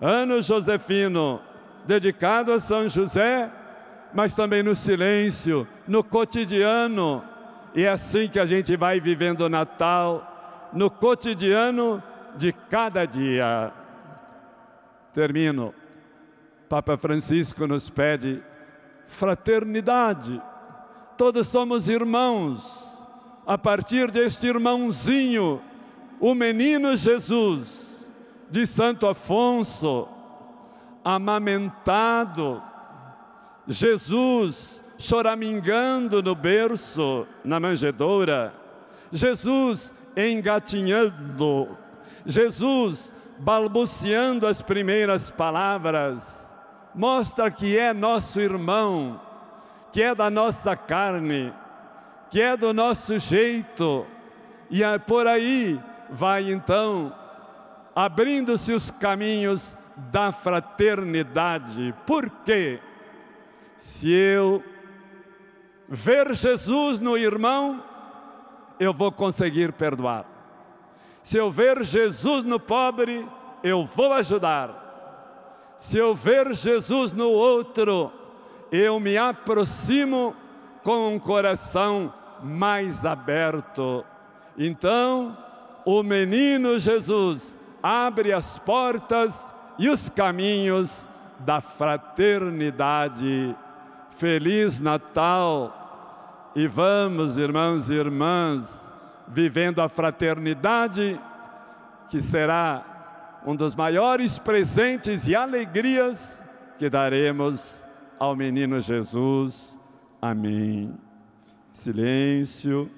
[0.00, 1.40] Ano Josefino,
[1.84, 3.50] dedicado a São José,
[4.14, 7.24] mas também no silêncio, no cotidiano.
[7.74, 12.00] E é assim que a gente vai vivendo o Natal, no cotidiano
[12.36, 13.72] de cada dia.
[15.12, 15.74] Termino.
[16.68, 18.40] Papa Francisco nos pede
[19.04, 20.40] fraternidade.
[21.16, 23.06] Todos somos irmãos.
[23.46, 25.62] A partir deste irmãozinho,
[26.18, 28.10] o menino Jesus,
[28.50, 30.08] de Santo Afonso,
[31.04, 32.62] amamentado,
[33.68, 38.52] Jesus choramingando no berço, na manjedoura,
[39.12, 41.68] Jesus engatinhando,
[42.24, 46.52] Jesus balbuciando as primeiras palavras,
[46.94, 49.20] mostra que é nosso irmão,
[49.96, 51.54] que é da nossa carne,
[52.28, 54.06] que é do nosso jeito,
[54.70, 55.80] e por aí
[56.10, 57.10] vai então
[57.94, 61.94] abrindo-se os caminhos da fraternidade.
[62.06, 62.78] Por quê?
[63.78, 64.62] Se eu
[65.88, 67.82] ver Jesus no irmão,
[68.78, 70.26] eu vou conseguir perdoar.
[71.22, 73.26] Se eu ver Jesus no pobre,
[73.62, 75.74] eu vou ajudar.
[75.78, 78.12] Se eu ver Jesus no outro,
[78.70, 80.34] eu me aproximo
[80.82, 82.12] com um coração
[82.42, 84.04] mais aberto.
[84.56, 85.36] Então,
[85.84, 91.08] o menino Jesus abre as portas e os caminhos
[91.40, 93.54] da fraternidade.
[94.10, 95.82] Feliz Natal!
[96.54, 98.90] E vamos, irmãos e irmãs,
[99.28, 101.20] vivendo a fraternidade,
[102.10, 106.42] que será um dos maiores presentes e alegrias
[106.78, 107.85] que daremos
[108.18, 109.80] ao menino Jesus.
[110.20, 110.94] Amém.
[111.72, 112.90] Silêncio,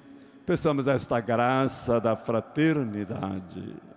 [0.45, 3.88] peçamos esta graça da fraternidade.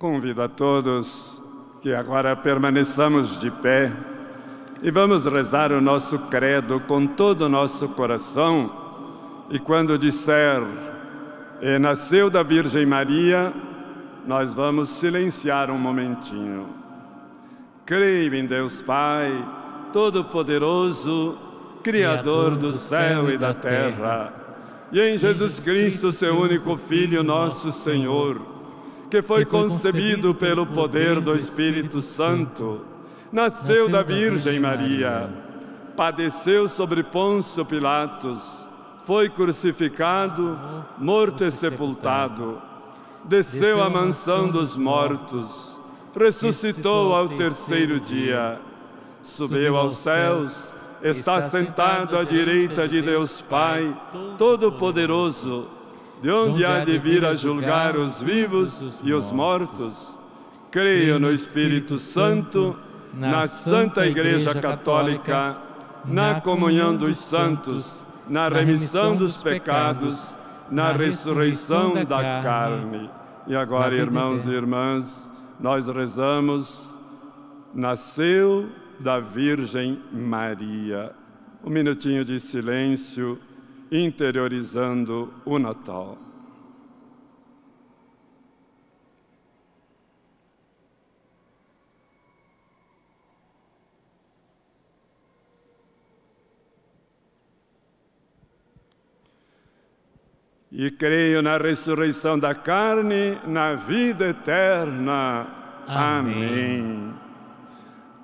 [0.00, 1.42] Convido a todos
[1.82, 3.92] que agora permaneçamos de pé
[4.82, 9.44] e vamos rezar o nosso credo com todo o nosso coração.
[9.50, 10.62] E quando disser,
[11.78, 13.52] nasceu da Virgem Maria,
[14.26, 16.70] nós vamos silenciar um momentinho.
[17.84, 19.30] Creio em Deus Pai,
[19.92, 21.36] Todo-Poderoso,
[21.82, 24.32] Criador do céu e da terra,
[24.90, 28.59] e em Jesus Cristo, seu único Filho, nosso Senhor
[29.10, 32.86] que foi concebido pelo poder do Espírito Santo,
[33.32, 35.28] nasceu da Virgem Maria,
[35.96, 38.68] padeceu sobre Pôncio Pilatos,
[39.04, 40.56] foi crucificado,
[40.96, 42.62] morto e sepultado,
[43.24, 45.82] desceu à mansão dos mortos,
[46.16, 48.60] ressuscitou ao terceiro dia,
[49.22, 53.96] subiu aos céus, está sentado à direita de Deus Pai,
[54.38, 55.79] Todo-Poderoso,
[56.22, 60.18] de onde há de vir a julgar os vivos e os mortos.
[60.70, 62.76] Creio no Espírito Santo,
[63.14, 65.56] na Santa Igreja Católica,
[66.04, 70.36] na comunhão dos santos, na remissão dos pecados,
[70.70, 73.10] na ressurreição da carne.
[73.46, 76.98] E agora, irmãos e irmãs, nós rezamos,
[77.74, 78.68] nasceu
[79.00, 81.12] da Virgem Maria.
[81.64, 83.38] Um minutinho de silêncio
[83.90, 86.16] interiorizando o Natal.
[100.72, 105.46] E creio na ressurreição da carne, na vida eterna.
[105.86, 106.80] Amém.
[106.80, 107.14] Amém.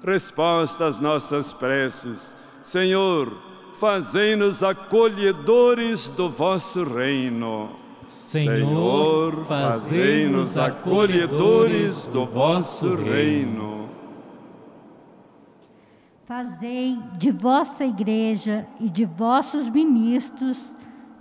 [0.02, 2.34] Resposta às nossas preces.
[2.62, 3.45] Senhor,
[3.78, 7.70] fazei-nos acolhedores do vosso reino.
[8.08, 13.88] Senhor, fazei-nos acolhedores do vosso reino.
[16.24, 20.56] Fazei de vossa igreja e de vossos ministros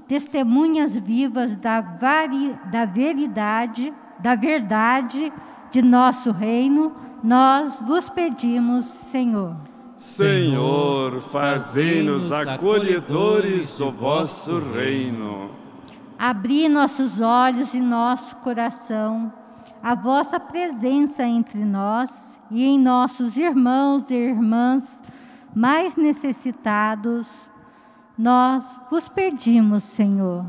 [0.08, 5.32] testemunhas vivas da, vari, da veridade, da verdade
[5.72, 9.75] de nosso reino, nós vos pedimos, Senhor.
[9.98, 15.52] Senhor, fazei-nos acolhedores do vosso reino.
[16.20, 19.32] Abri nossos olhos e nosso coração,
[19.82, 22.12] a vossa presença entre nós
[22.52, 25.00] e em nossos irmãos e irmãs
[25.54, 27.28] mais necessitados,
[28.18, 30.46] nós vos pedimos, Senhor.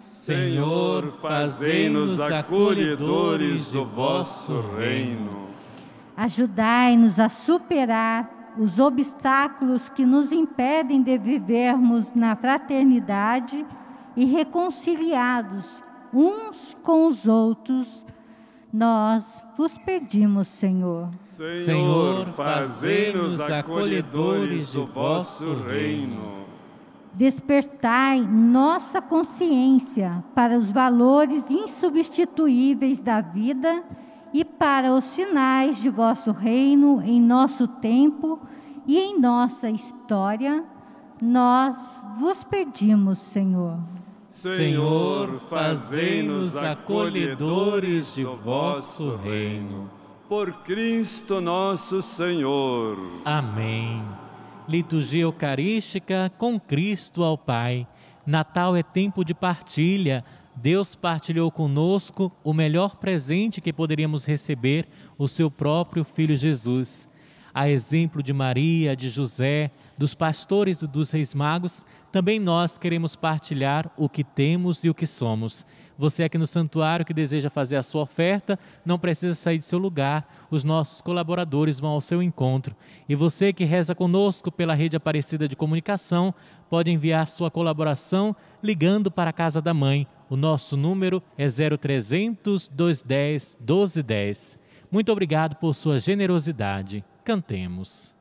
[0.00, 5.48] Senhor, fazei-nos acolhedores do vosso reino.
[6.16, 13.64] Ajudai-nos a superar os obstáculos que nos impedem de vivermos na fraternidade
[14.16, 15.66] e reconciliados
[16.12, 18.04] uns com os outros,
[18.72, 21.10] nós vos pedimos, Senhor.
[21.24, 26.40] Senhor, fazei-nos acolhedores do vosso reino.
[27.12, 34.09] Despertai nossa consciência para os valores insubstituíveis da vida e
[34.44, 38.40] para os sinais de vosso reino em nosso tempo
[38.86, 40.64] e em nossa história,
[41.20, 41.76] nós
[42.18, 43.78] vos pedimos, Senhor.
[44.28, 49.90] Senhor, fazei-nos acolhedores do vosso reino.
[50.28, 52.96] Por Cristo nosso Senhor.
[53.24, 54.04] Amém.
[54.68, 57.86] Liturgia Eucarística com Cristo ao Pai.
[58.24, 60.24] Natal é tempo de partilha.
[60.60, 64.86] Deus partilhou conosco o melhor presente que poderíamos receber,
[65.16, 67.08] o seu próprio Filho Jesus.
[67.54, 71.82] A exemplo de Maria, de José, dos pastores e dos reis magos,
[72.12, 75.64] também nós queremos partilhar o que temos e o que somos.
[76.00, 79.78] Você aqui no santuário que deseja fazer a sua oferta, não precisa sair de seu
[79.78, 82.74] lugar, os nossos colaboradores vão ao seu encontro.
[83.06, 86.34] E você que reza conosco pela rede Aparecida de Comunicação,
[86.70, 90.06] pode enviar sua colaboração ligando para a Casa da Mãe.
[90.30, 94.58] O nosso número é 0300 210 1210.
[94.90, 97.04] Muito obrigado por sua generosidade.
[97.22, 98.14] Cantemos.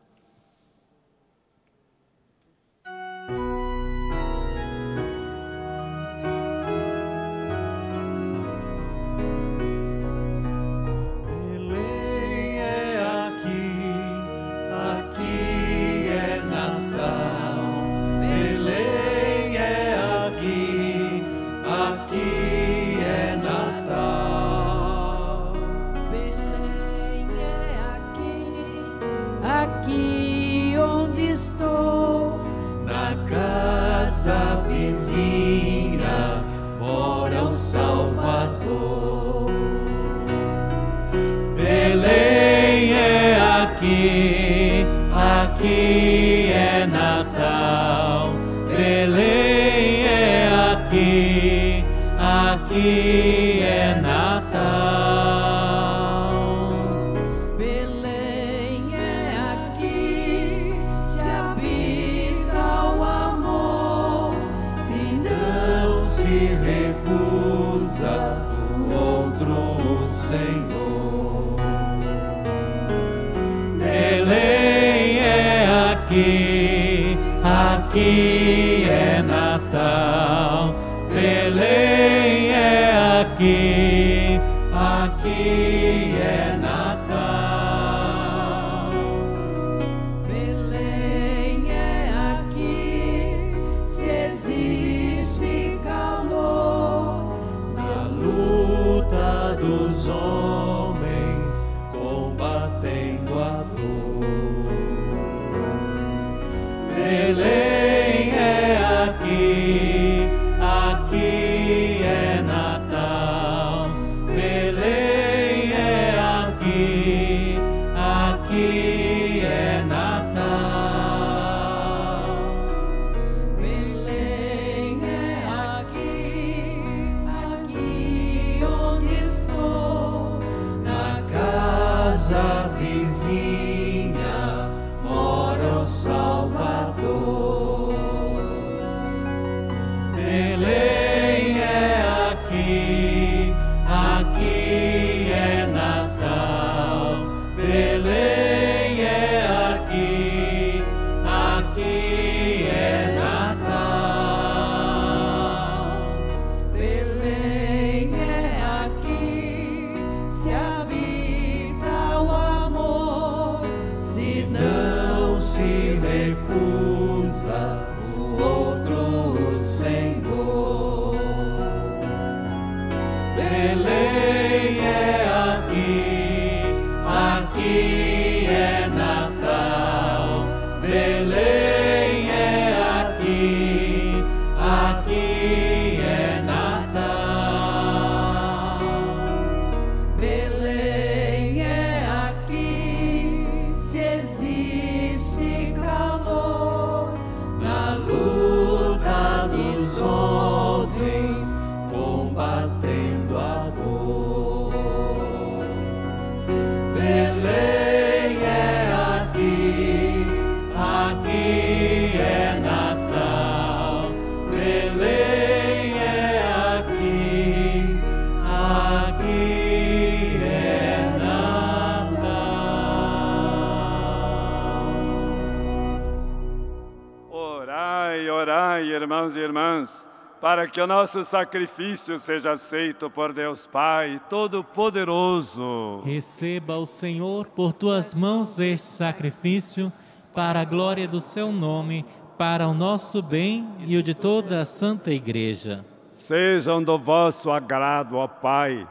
[230.49, 236.01] Para que o nosso sacrifício seja aceito por Deus Pai Todo-Poderoso.
[236.03, 239.93] Receba o Senhor por tuas mãos este sacrifício,
[240.33, 242.03] para a glória do seu nome,
[242.35, 245.85] para o nosso bem e o de toda a Santa Igreja.
[246.11, 248.87] Sejam do vosso agrado, ó Pai,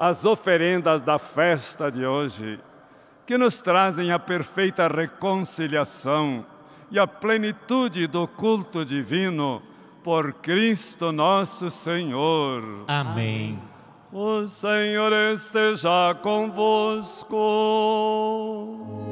[0.00, 2.58] as oferendas da festa de hoje,
[3.26, 6.46] que nos trazem a perfeita reconciliação
[6.90, 9.60] e a plenitude do culto divino
[10.02, 12.84] por Cristo nosso Senhor.
[12.88, 13.58] Amém.
[14.12, 17.36] O Senhor esteja convosco.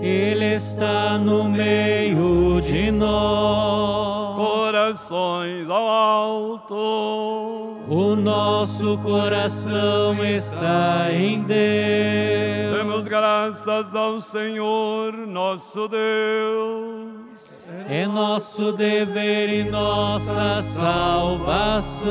[0.03, 4.37] Ele está no meio de nós.
[4.37, 6.75] Corações ao alto.
[7.89, 12.77] O nosso coração está em Deus.
[12.77, 17.30] Demos graças ao Senhor nosso Deus.
[17.89, 22.11] É nosso dever e nossa salvação.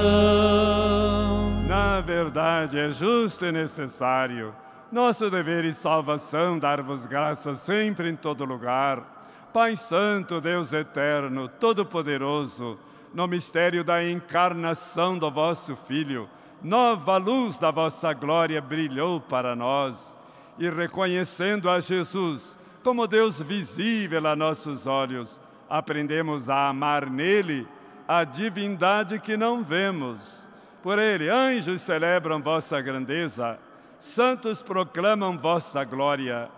[1.67, 4.53] Na verdade, é justo e necessário,
[4.91, 9.19] nosso dever e salvação, dar-vos graças sempre em todo lugar.
[9.53, 12.77] Pai Santo, Deus Eterno, Todo-Poderoso,
[13.13, 16.29] no mistério da encarnação do vosso Filho,
[16.61, 20.15] nova luz da vossa glória brilhou para nós.
[20.57, 25.39] E reconhecendo a Jesus como Deus visível a nossos olhos,
[25.69, 27.67] aprendemos a amar nele
[28.07, 30.47] a divindade que não vemos.
[30.81, 33.59] Por ele, anjos celebram vossa grandeza,
[33.99, 36.49] santos proclamam vossa glória.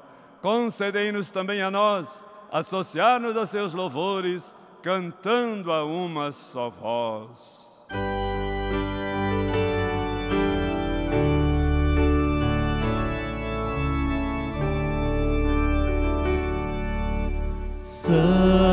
[0.42, 4.44] Concedei-nos também a nós associar-nos a seus louvores,
[4.84, 7.62] cantando a uma só voz.
[17.74, 18.71] Santo,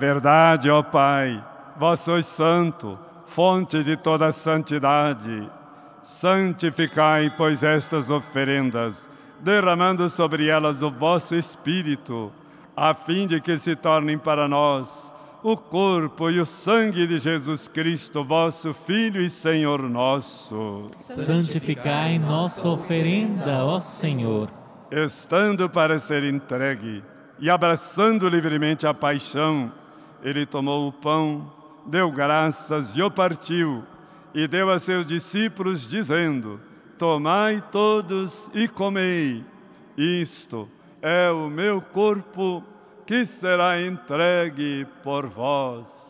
[0.00, 1.44] verdade, ó Pai,
[1.76, 5.46] vós sois santo, fonte de toda santidade.
[6.02, 9.06] Santificai, pois, estas oferendas,
[9.40, 12.32] derramando sobre elas o vosso Espírito,
[12.74, 17.68] a fim de que se tornem para nós o corpo e o sangue de Jesus
[17.68, 20.88] Cristo, vosso Filho e Senhor nosso.
[20.92, 24.48] Santificai nossa oferenda, ó Senhor,
[24.90, 27.04] estando para ser entregue
[27.38, 29.72] e abraçando livremente a paixão,
[30.22, 31.52] ele tomou o pão,
[31.86, 33.84] deu graças e o partiu,
[34.34, 36.60] e deu a seus discípulos, dizendo:
[36.98, 39.44] Tomai todos e comei.
[39.96, 40.68] Isto
[41.02, 42.62] é o meu corpo
[43.06, 46.09] que será entregue por vós.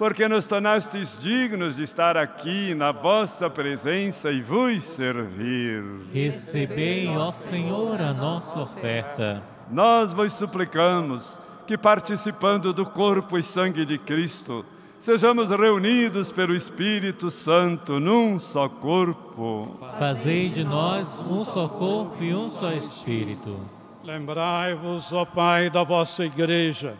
[0.00, 5.84] porque nos tornastes dignos de estar aqui na vossa presença e vos servir.
[6.10, 9.42] Recebei, ó Senhor, a nossa oferta.
[9.70, 14.64] Nós vos suplicamos que, participando do corpo e sangue de Cristo,
[14.98, 19.76] sejamos reunidos pelo Espírito Santo num só corpo.
[19.98, 23.54] Fazei de nós um só corpo e um só Espírito.
[24.02, 26.96] Lembrai-vos, ó Pai, da vossa Igreja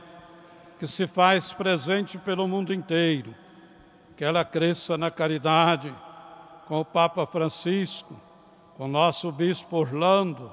[0.81, 3.35] que se faz presente pelo mundo inteiro,
[4.17, 5.95] que ela cresça na caridade
[6.67, 8.19] com o Papa Francisco,
[8.79, 10.51] com nosso Bispo Orlando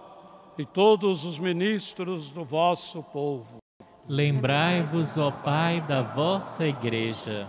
[0.57, 3.59] e todos os ministros do vosso povo.
[4.05, 7.47] Lembrai-vos, ó Pai, da vossa Igreja.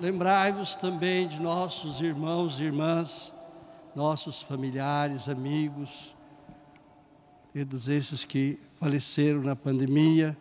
[0.00, 3.32] Lembrai-vos também de nossos irmãos e irmãs,
[3.94, 6.12] nossos familiares, amigos,
[7.54, 10.36] todos esses que faleceram na pandemia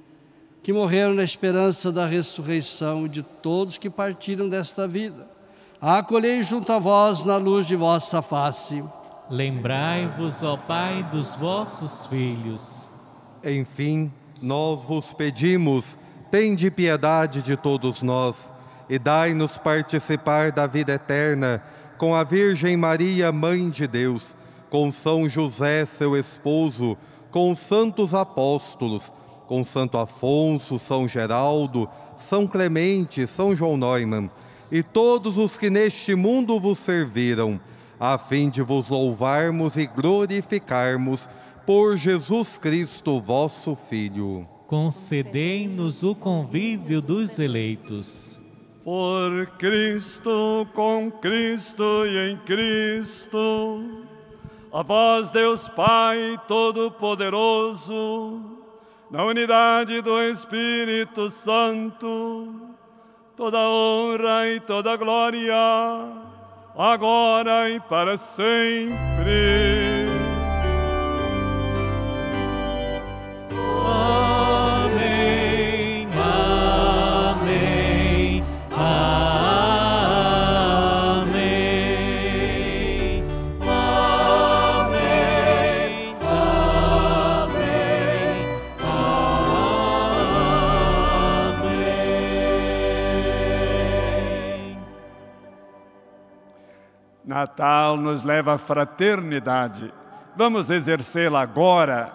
[0.66, 5.28] que morreram na esperança da ressurreição de todos que partiram desta vida.
[5.80, 8.84] Acolhei junto a vós na luz de vossa face.
[9.30, 12.89] Lembrai-vos, ó Pai, dos vossos filhos.
[13.43, 14.11] Enfim,
[14.41, 15.99] nós vos pedimos,
[16.32, 18.51] tende piedade de todos nós
[18.89, 21.61] e dai-nos participar da vida eterna
[21.95, 24.36] com a Virgem Maria, Mãe de Deus,
[24.72, 26.97] com São José, seu esposo,
[27.30, 29.13] com os santos apóstolos,
[29.47, 31.87] com Santo Afonso, São Geraldo,
[32.17, 34.29] São Clemente, São João Neumann
[34.71, 37.59] e todos os que neste mundo vos serviram,
[37.99, 41.29] a fim de vos louvarmos e glorificarmos
[41.65, 44.47] por Jesus Cristo, vosso Filho.
[44.67, 48.37] Concedei-nos o convívio dos eleitos.
[48.83, 54.03] Por Cristo, com Cristo e em Cristo,
[54.71, 58.54] a vós, Deus Pai Todo-Poderoso,
[59.16, 62.53] na unidade do Espírito Santo,
[63.34, 65.55] toda honra e toda glória,
[66.78, 69.95] agora e para sempre.
[97.36, 99.93] Natal nos leva à fraternidade.
[100.38, 102.13] Vamos exercê-la agora,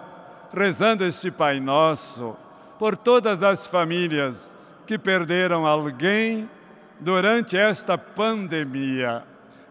[0.51, 2.35] rezando este Pai Nosso
[2.79, 4.57] por todas as famílias
[4.87, 6.49] que perderam alguém
[6.99, 9.23] durante esta pandemia.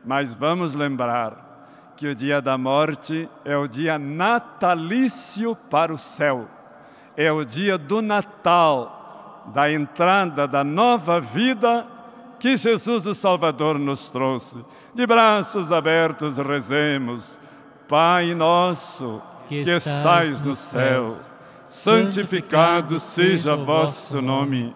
[0.05, 6.47] Mas vamos lembrar que o dia da morte é o dia natalício para o céu.
[7.17, 11.85] É o dia do Natal, da entrada da nova vida
[12.41, 14.65] que Jesus o Salvador nos trouxe.
[14.95, 17.41] De braços abertos rezemos.
[17.87, 21.05] Pai nosso, que, estais no céu,
[21.67, 24.75] santificado seja vosso nome.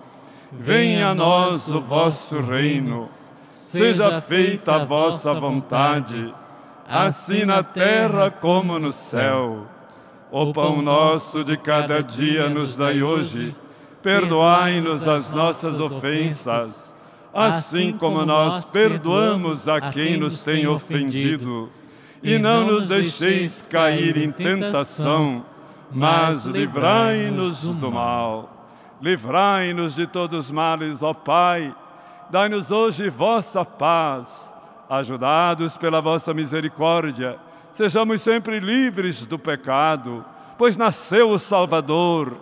[0.53, 3.09] Venha a nós o vosso reino.
[3.49, 6.33] Seja feita a vossa vontade,
[6.89, 9.67] assim na terra como no céu.
[10.31, 13.55] O pão nosso de cada dia nos dai hoje.
[14.03, 16.93] Perdoai-nos as nossas ofensas,
[17.35, 21.70] assim como nós perdoamos a quem nos tem ofendido.
[22.22, 25.45] E não nos deixeis cair em tentação
[25.95, 28.51] mas livrai-nos do mal.
[29.01, 31.74] Livrai-nos de todos os males, ó Pai.
[32.30, 34.53] Dai-nos hoje vossa paz.
[34.91, 37.39] Ajudados pela vossa misericórdia,
[37.72, 40.22] sejamos sempre livres do pecado,
[40.59, 42.37] pois nasceu o Salvador,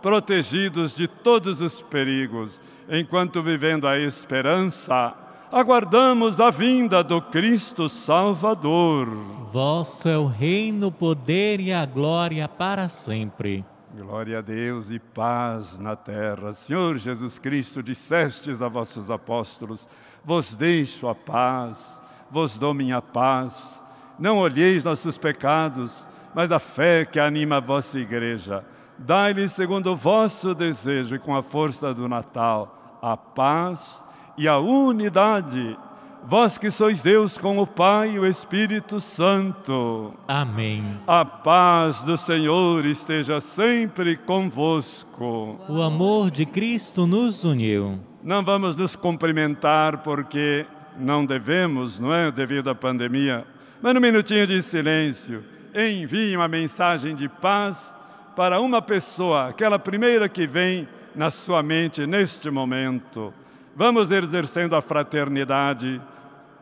[0.00, 2.60] protegidos de todos os perigos,
[2.92, 5.14] enquanto vivendo a esperança
[5.50, 9.08] aguardamos a vinda do Cristo Salvador.
[9.50, 13.64] Vosso é o reino, o poder e a glória para sempre.
[13.94, 16.52] Glória a Deus e paz na terra.
[16.52, 19.88] Senhor Jesus Cristo, dissestes a vossos apóstolos:
[20.22, 23.82] Vos deixo a paz, vos dou minha paz.
[24.18, 28.64] Não olheis nossos pecados, mas a fé que anima a vossa igreja.
[28.98, 34.04] Dai-lhes segundo o vosso desejo e com a força do Natal a paz
[34.38, 35.76] e a unidade.
[36.24, 40.14] Vós que sois Deus com o Pai e o Espírito Santo.
[40.28, 41.00] Amém.
[41.04, 45.58] A paz do Senhor esteja sempre convosco.
[45.68, 47.98] O amor de Cristo nos uniu.
[48.22, 50.64] Não vamos nos cumprimentar porque
[50.96, 52.30] não devemos, não é?
[52.30, 53.44] Devido à pandemia.
[53.82, 55.44] Mas num minutinho de silêncio,
[55.74, 57.98] envie uma mensagem de paz
[58.36, 63.32] para uma pessoa, aquela primeira que vem na sua mente neste momento.
[63.74, 66.00] Vamos exercendo a fraternidade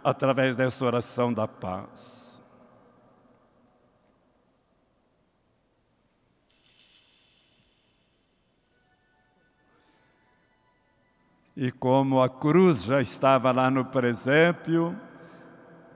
[0.03, 2.31] através dessa oração da paz.
[11.57, 14.97] E como a cruz já estava lá no presépio,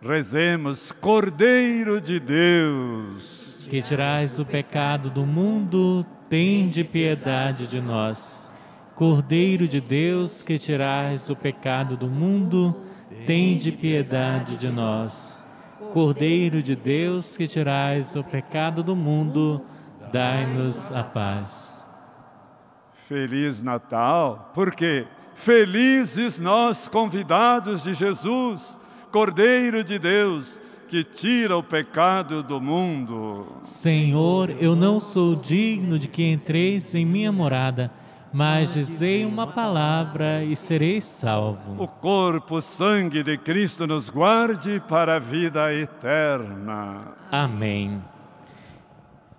[0.03, 8.44] rezemos, Cordeiro de Deus, que tirais o pecado do mundo, tende piedade de nós.
[8.95, 12.77] Cordeiro de Deus, que tirais o pecado do mundo,
[13.27, 15.45] tende piedade de nós.
[15.93, 19.61] Cordeiro de Deus, que tirais o pecado do mundo,
[20.13, 21.85] dai-nos a paz.
[23.09, 28.81] Feliz Natal, porque felizes nós convidados de Jesus,
[29.11, 33.57] Cordeiro de Deus, que tira o pecado do mundo.
[33.65, 37.91] Senhor, eu não sou digno de que entreis em minha morada
[38.35, 41.81] mas dizei uma palavra e serei salvo.
[41.81, 47.13] O corpo, o sangue de Cristo nos guarde para a vida eterna.
[47.31, 48.03] Amém.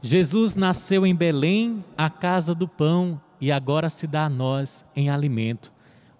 [0.01, 5.09] Jesus nasceu em Belém, a casa do pão, e agora se dá a nós em
[5.09, 5.73] alimento.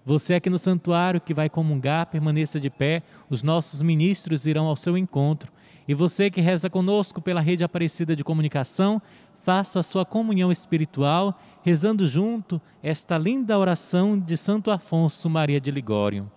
[0.04, 4.76] Você aqui no santuário que vai comungar, permaneça de pé, os nossos ministros irão ao
[4.76, 5.50] seu encontro.
[5.88, 9.00] E você que reza conosco pela rede Aparecida de Comunicação,
[9.46, 15.68] faça a sua comunhão espiritual, rezando junto esta linda oração de Santo Afonso Maria de
[15.72, 16.30] Ligório.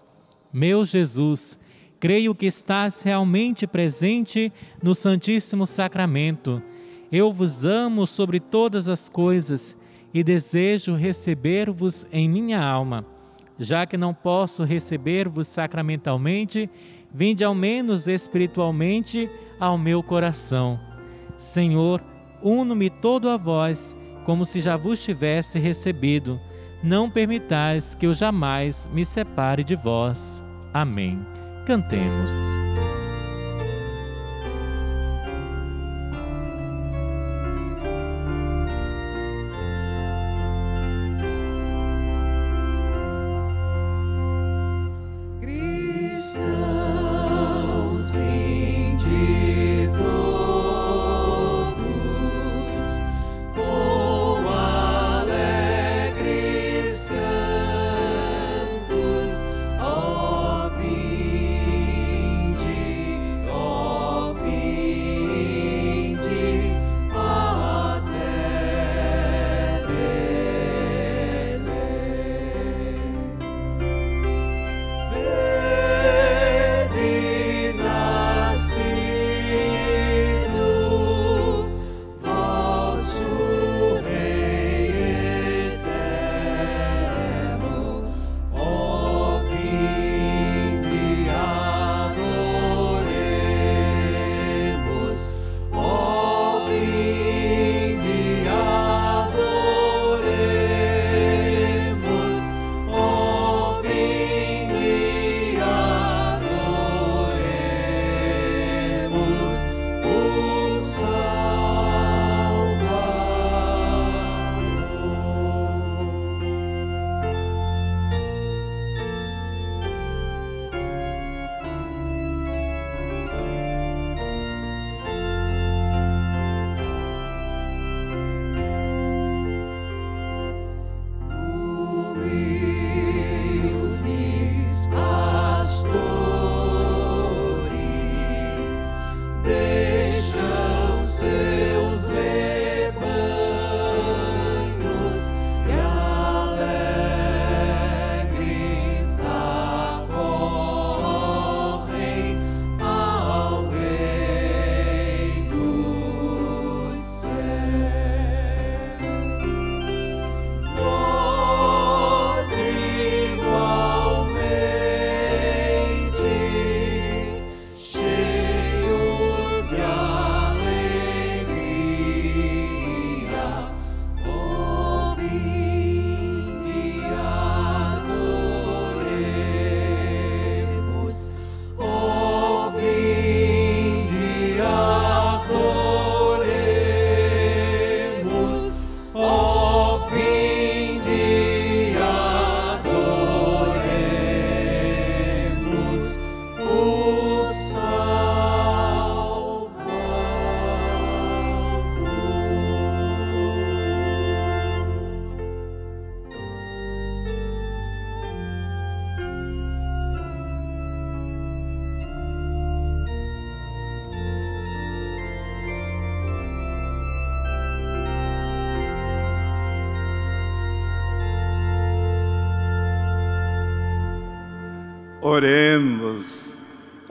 [0.51, 1.59] Meu Jesus,
[1.99, 4.51] creio que estás realmente presente
[4.81, 6.59] no Santíssimo Sacramento.
[7.11, 9.77] Eu vos amo sobre todas as coisas
[10.11, 13.05] e desejo receber-vos em minha alma.
[13.59, 16.67] Já que não posso receber-vos sacramentalmente,
[17.13, 20.79] vinde ao menos espiritualmente ao meu coração.
[21.37, 22.03] Senhor,
[22.41, 23.95] uno-me todo a vós,
[24.29, 26.39] como se já vos tivesse recebido.
[26.83, 30.43] Não permitais que eu jamais me separe de vós.
[30.71, 31.19] Amém.
[31.65, 32.31] Cantemos.
[45.41, 46.68] Cristo.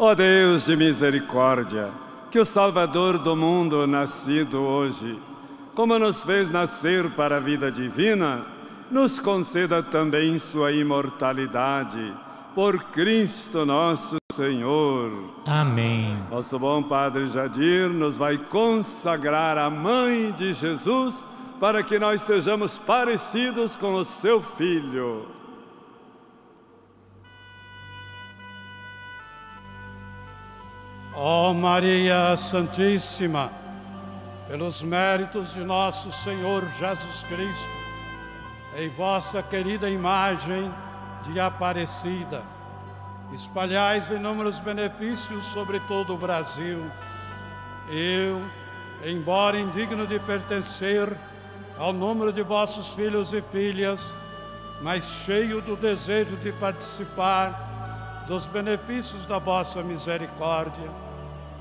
[0.01, 1.91] Ó Deus de misericórdia,
[2.31, 5.19] que o Salvador do mundo, nascido hoje,
[5.75, 8.47] como nos fez nascer para a vida divina,
[8.93, 12.15] nos conceda também sua imortalidade.
[12.55, 15.11] Por Cristo nosso Senhor.
[15.45, 16.17] Amém.
[16.31, 21.27] Nosso bom Padre Jadir nos vai consagrar a Mãe de Jesus
[21.59, 25.38] para que nós sejamos parecidos com o seu Filho.
[31.21, 33.51] Ó Maria Santíssima,
[34.47, 37.69] pelos méritos de nosso Senhor Jesus Cristo,
[38.77, 40.73] em vossa querida imagem
[41.25, 42.41] de Aparecida,
[43.33, 46.89] espalhais inúmeros benefícios sobre todo o Brasil.
[47.91, 48.41] Eu,
[49.05, 51.13] embora indigno de pertencer
[51.77, 54.17] ao número de vossos filhos e filhas,
[54.81, 61.08] mas cheio do desejo de participar dos benefícios da vossa misericórdia,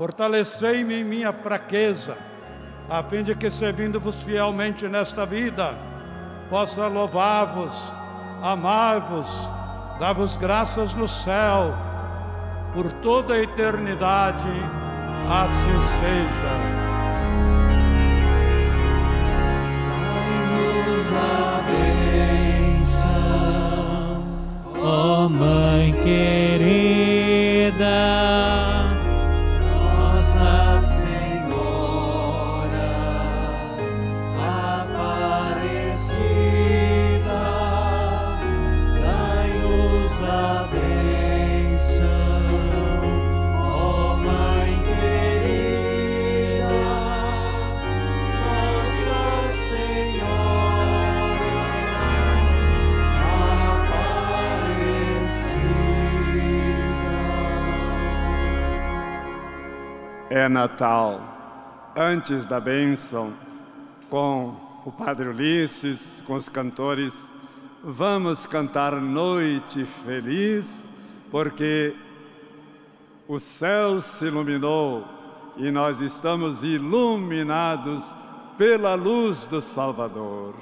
[0.00, 2.16] fortalecei-me em minha fraqueza,
[2.88, 5.74] a fim de que, servindo-vos fielmente nesta vida,
[6.48, 7.74] possa louvar-vos,
[8.42, 9.28] amar-vos,
[10.00, 11.74] dar-vos graças no céu,
[12.72, 14.48] por toda a eternidade,
[15.28, 16.70] assim seja.
[21.12, 21.60] A
[22.72, 23.04] bênção,
[24.82, 27.80] Ó Mãe querida,
[60.40, 61.20] É Natal.
[61.94, 63.34] Antes da bênção,
[64.08, 64.56] com
[64.86, 67.14] o Padre Ulisses, com os cantores,
[67.84, 70.90] vamos cantar Noite Feliz,
[71.30, 71.94] porque
[73.28, 75.04] o céu se iluminou
[75.58, 78.16] e nós estamos iluminados
[78.56, 80.54] pela luz do Salvador.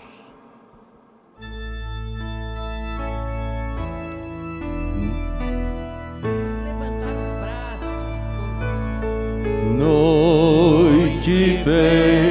[9.79, 12.28] Noite feliz,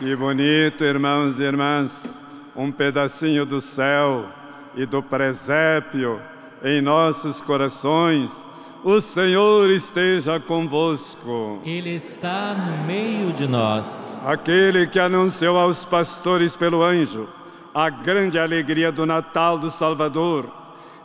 [0.00, 2.24] Que bonito, irmãos e irmãs,
[2.56, 4.30] um pedacinho do céu
[4.74, 6.18] e do presépio
[6.64, 8.48] em nossos corações.
[8.82, 11.60] O Senhor esteja convosco.
[11.66, 14.18] Ele está no meio de nós.
[14.24, 17.28] Aquele que anunciou aos pastores pelo anjo
[17.74, 20.50] a grande alegria do Natal do Salvador,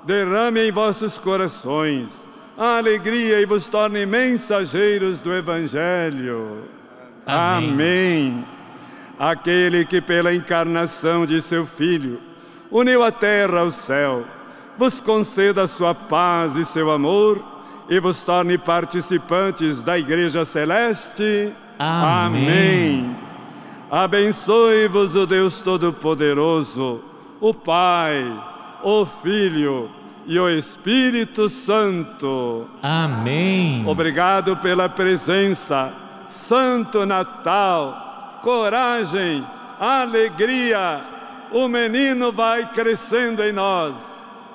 [0.05, 2.25] derrame em vossos corações
[2.57, 6.63] a alegria e vos torne mensageiros do Evangelho.
[7.25, 7.69] Amém.
[7.69, 8.54] Amém.
[9.17, 12.19] Aquele que pela encarnação de seu Filho
[12.69, 14.25] uniu a terra ao céu,
[14.77, 17.43] vos conceda a sua paz e seu amor
[17.89, 21.53] e vos torne participantes da Igreja Celeste.
[21.79, 22.43] Amém.
[22.49, 23.15] Amém.
[23.89, 27.01] Abençoe-vos o Deus Todo-Poderoso,
[27.39, 28.25] o Pai,
[28.83, 29.89] o Filho
[30.25, 32.67] e o Espírito Santo.
[32.81, 33.83] Amém.
[33.87, 35.93] Obrigado pela presença.
[36.25, 38.04] Santo Natal,
[38.45, 39.43] coragem,
[39.79, 41.03] alegria.
[41.51, 43.95] O menino vai crescendo em nós.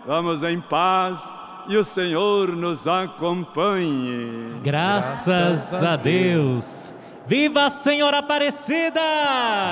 [0.06, 1.18] Vamos em paz
[1.66, 4.60] e o Senhor nos acompanhe.
[4.62, 6.94] Graças, a Deus.
[7.26, 9.00] Viva a Senhora Aparecida!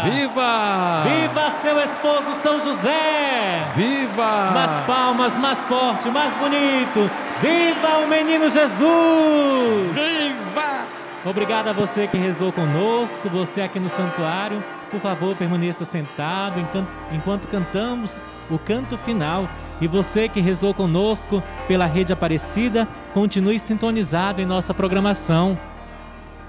[0.04, 1.02] Viva!
[1.04, 3.66] Viva seu esposo São José!
[3.74, 4.50] Viva!
[4.52, 7.10] Mais palmas, mais forte, mais bonito!
[7.40, 9.92] Viva o menino Jesus!
[9.92, 10.97] Viva!
[11.24, 14.62] Obrigado a você que rezou conosco, você aqui no santuário.
[14.90, 16.64] Por favor, permaneça sentado
[17.12, 19.48] enquanto cantamos o canto final.
[19.80, 25.58] E você que rezou conosco pela rede Aparecida, continue sintonizado em nossa programação.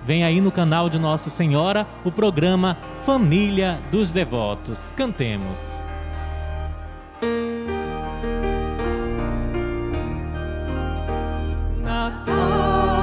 [0.06, 4.94] Vem aí no canal de Nossa Senhora o programa Família dos Devotos.
[4.94, 5.82] Cantemos.
[11.84, 12.39] Natal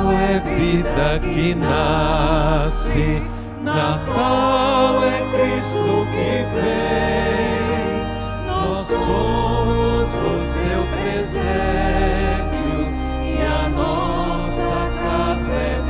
[0.06, 3.22] Natal é vida que nasce,
[3.60, 7.66] Natal é Cristo que vem.
[8.46, 12.86] Nós somos o seu presépio
[13.24, 15.85] e a nossa casa é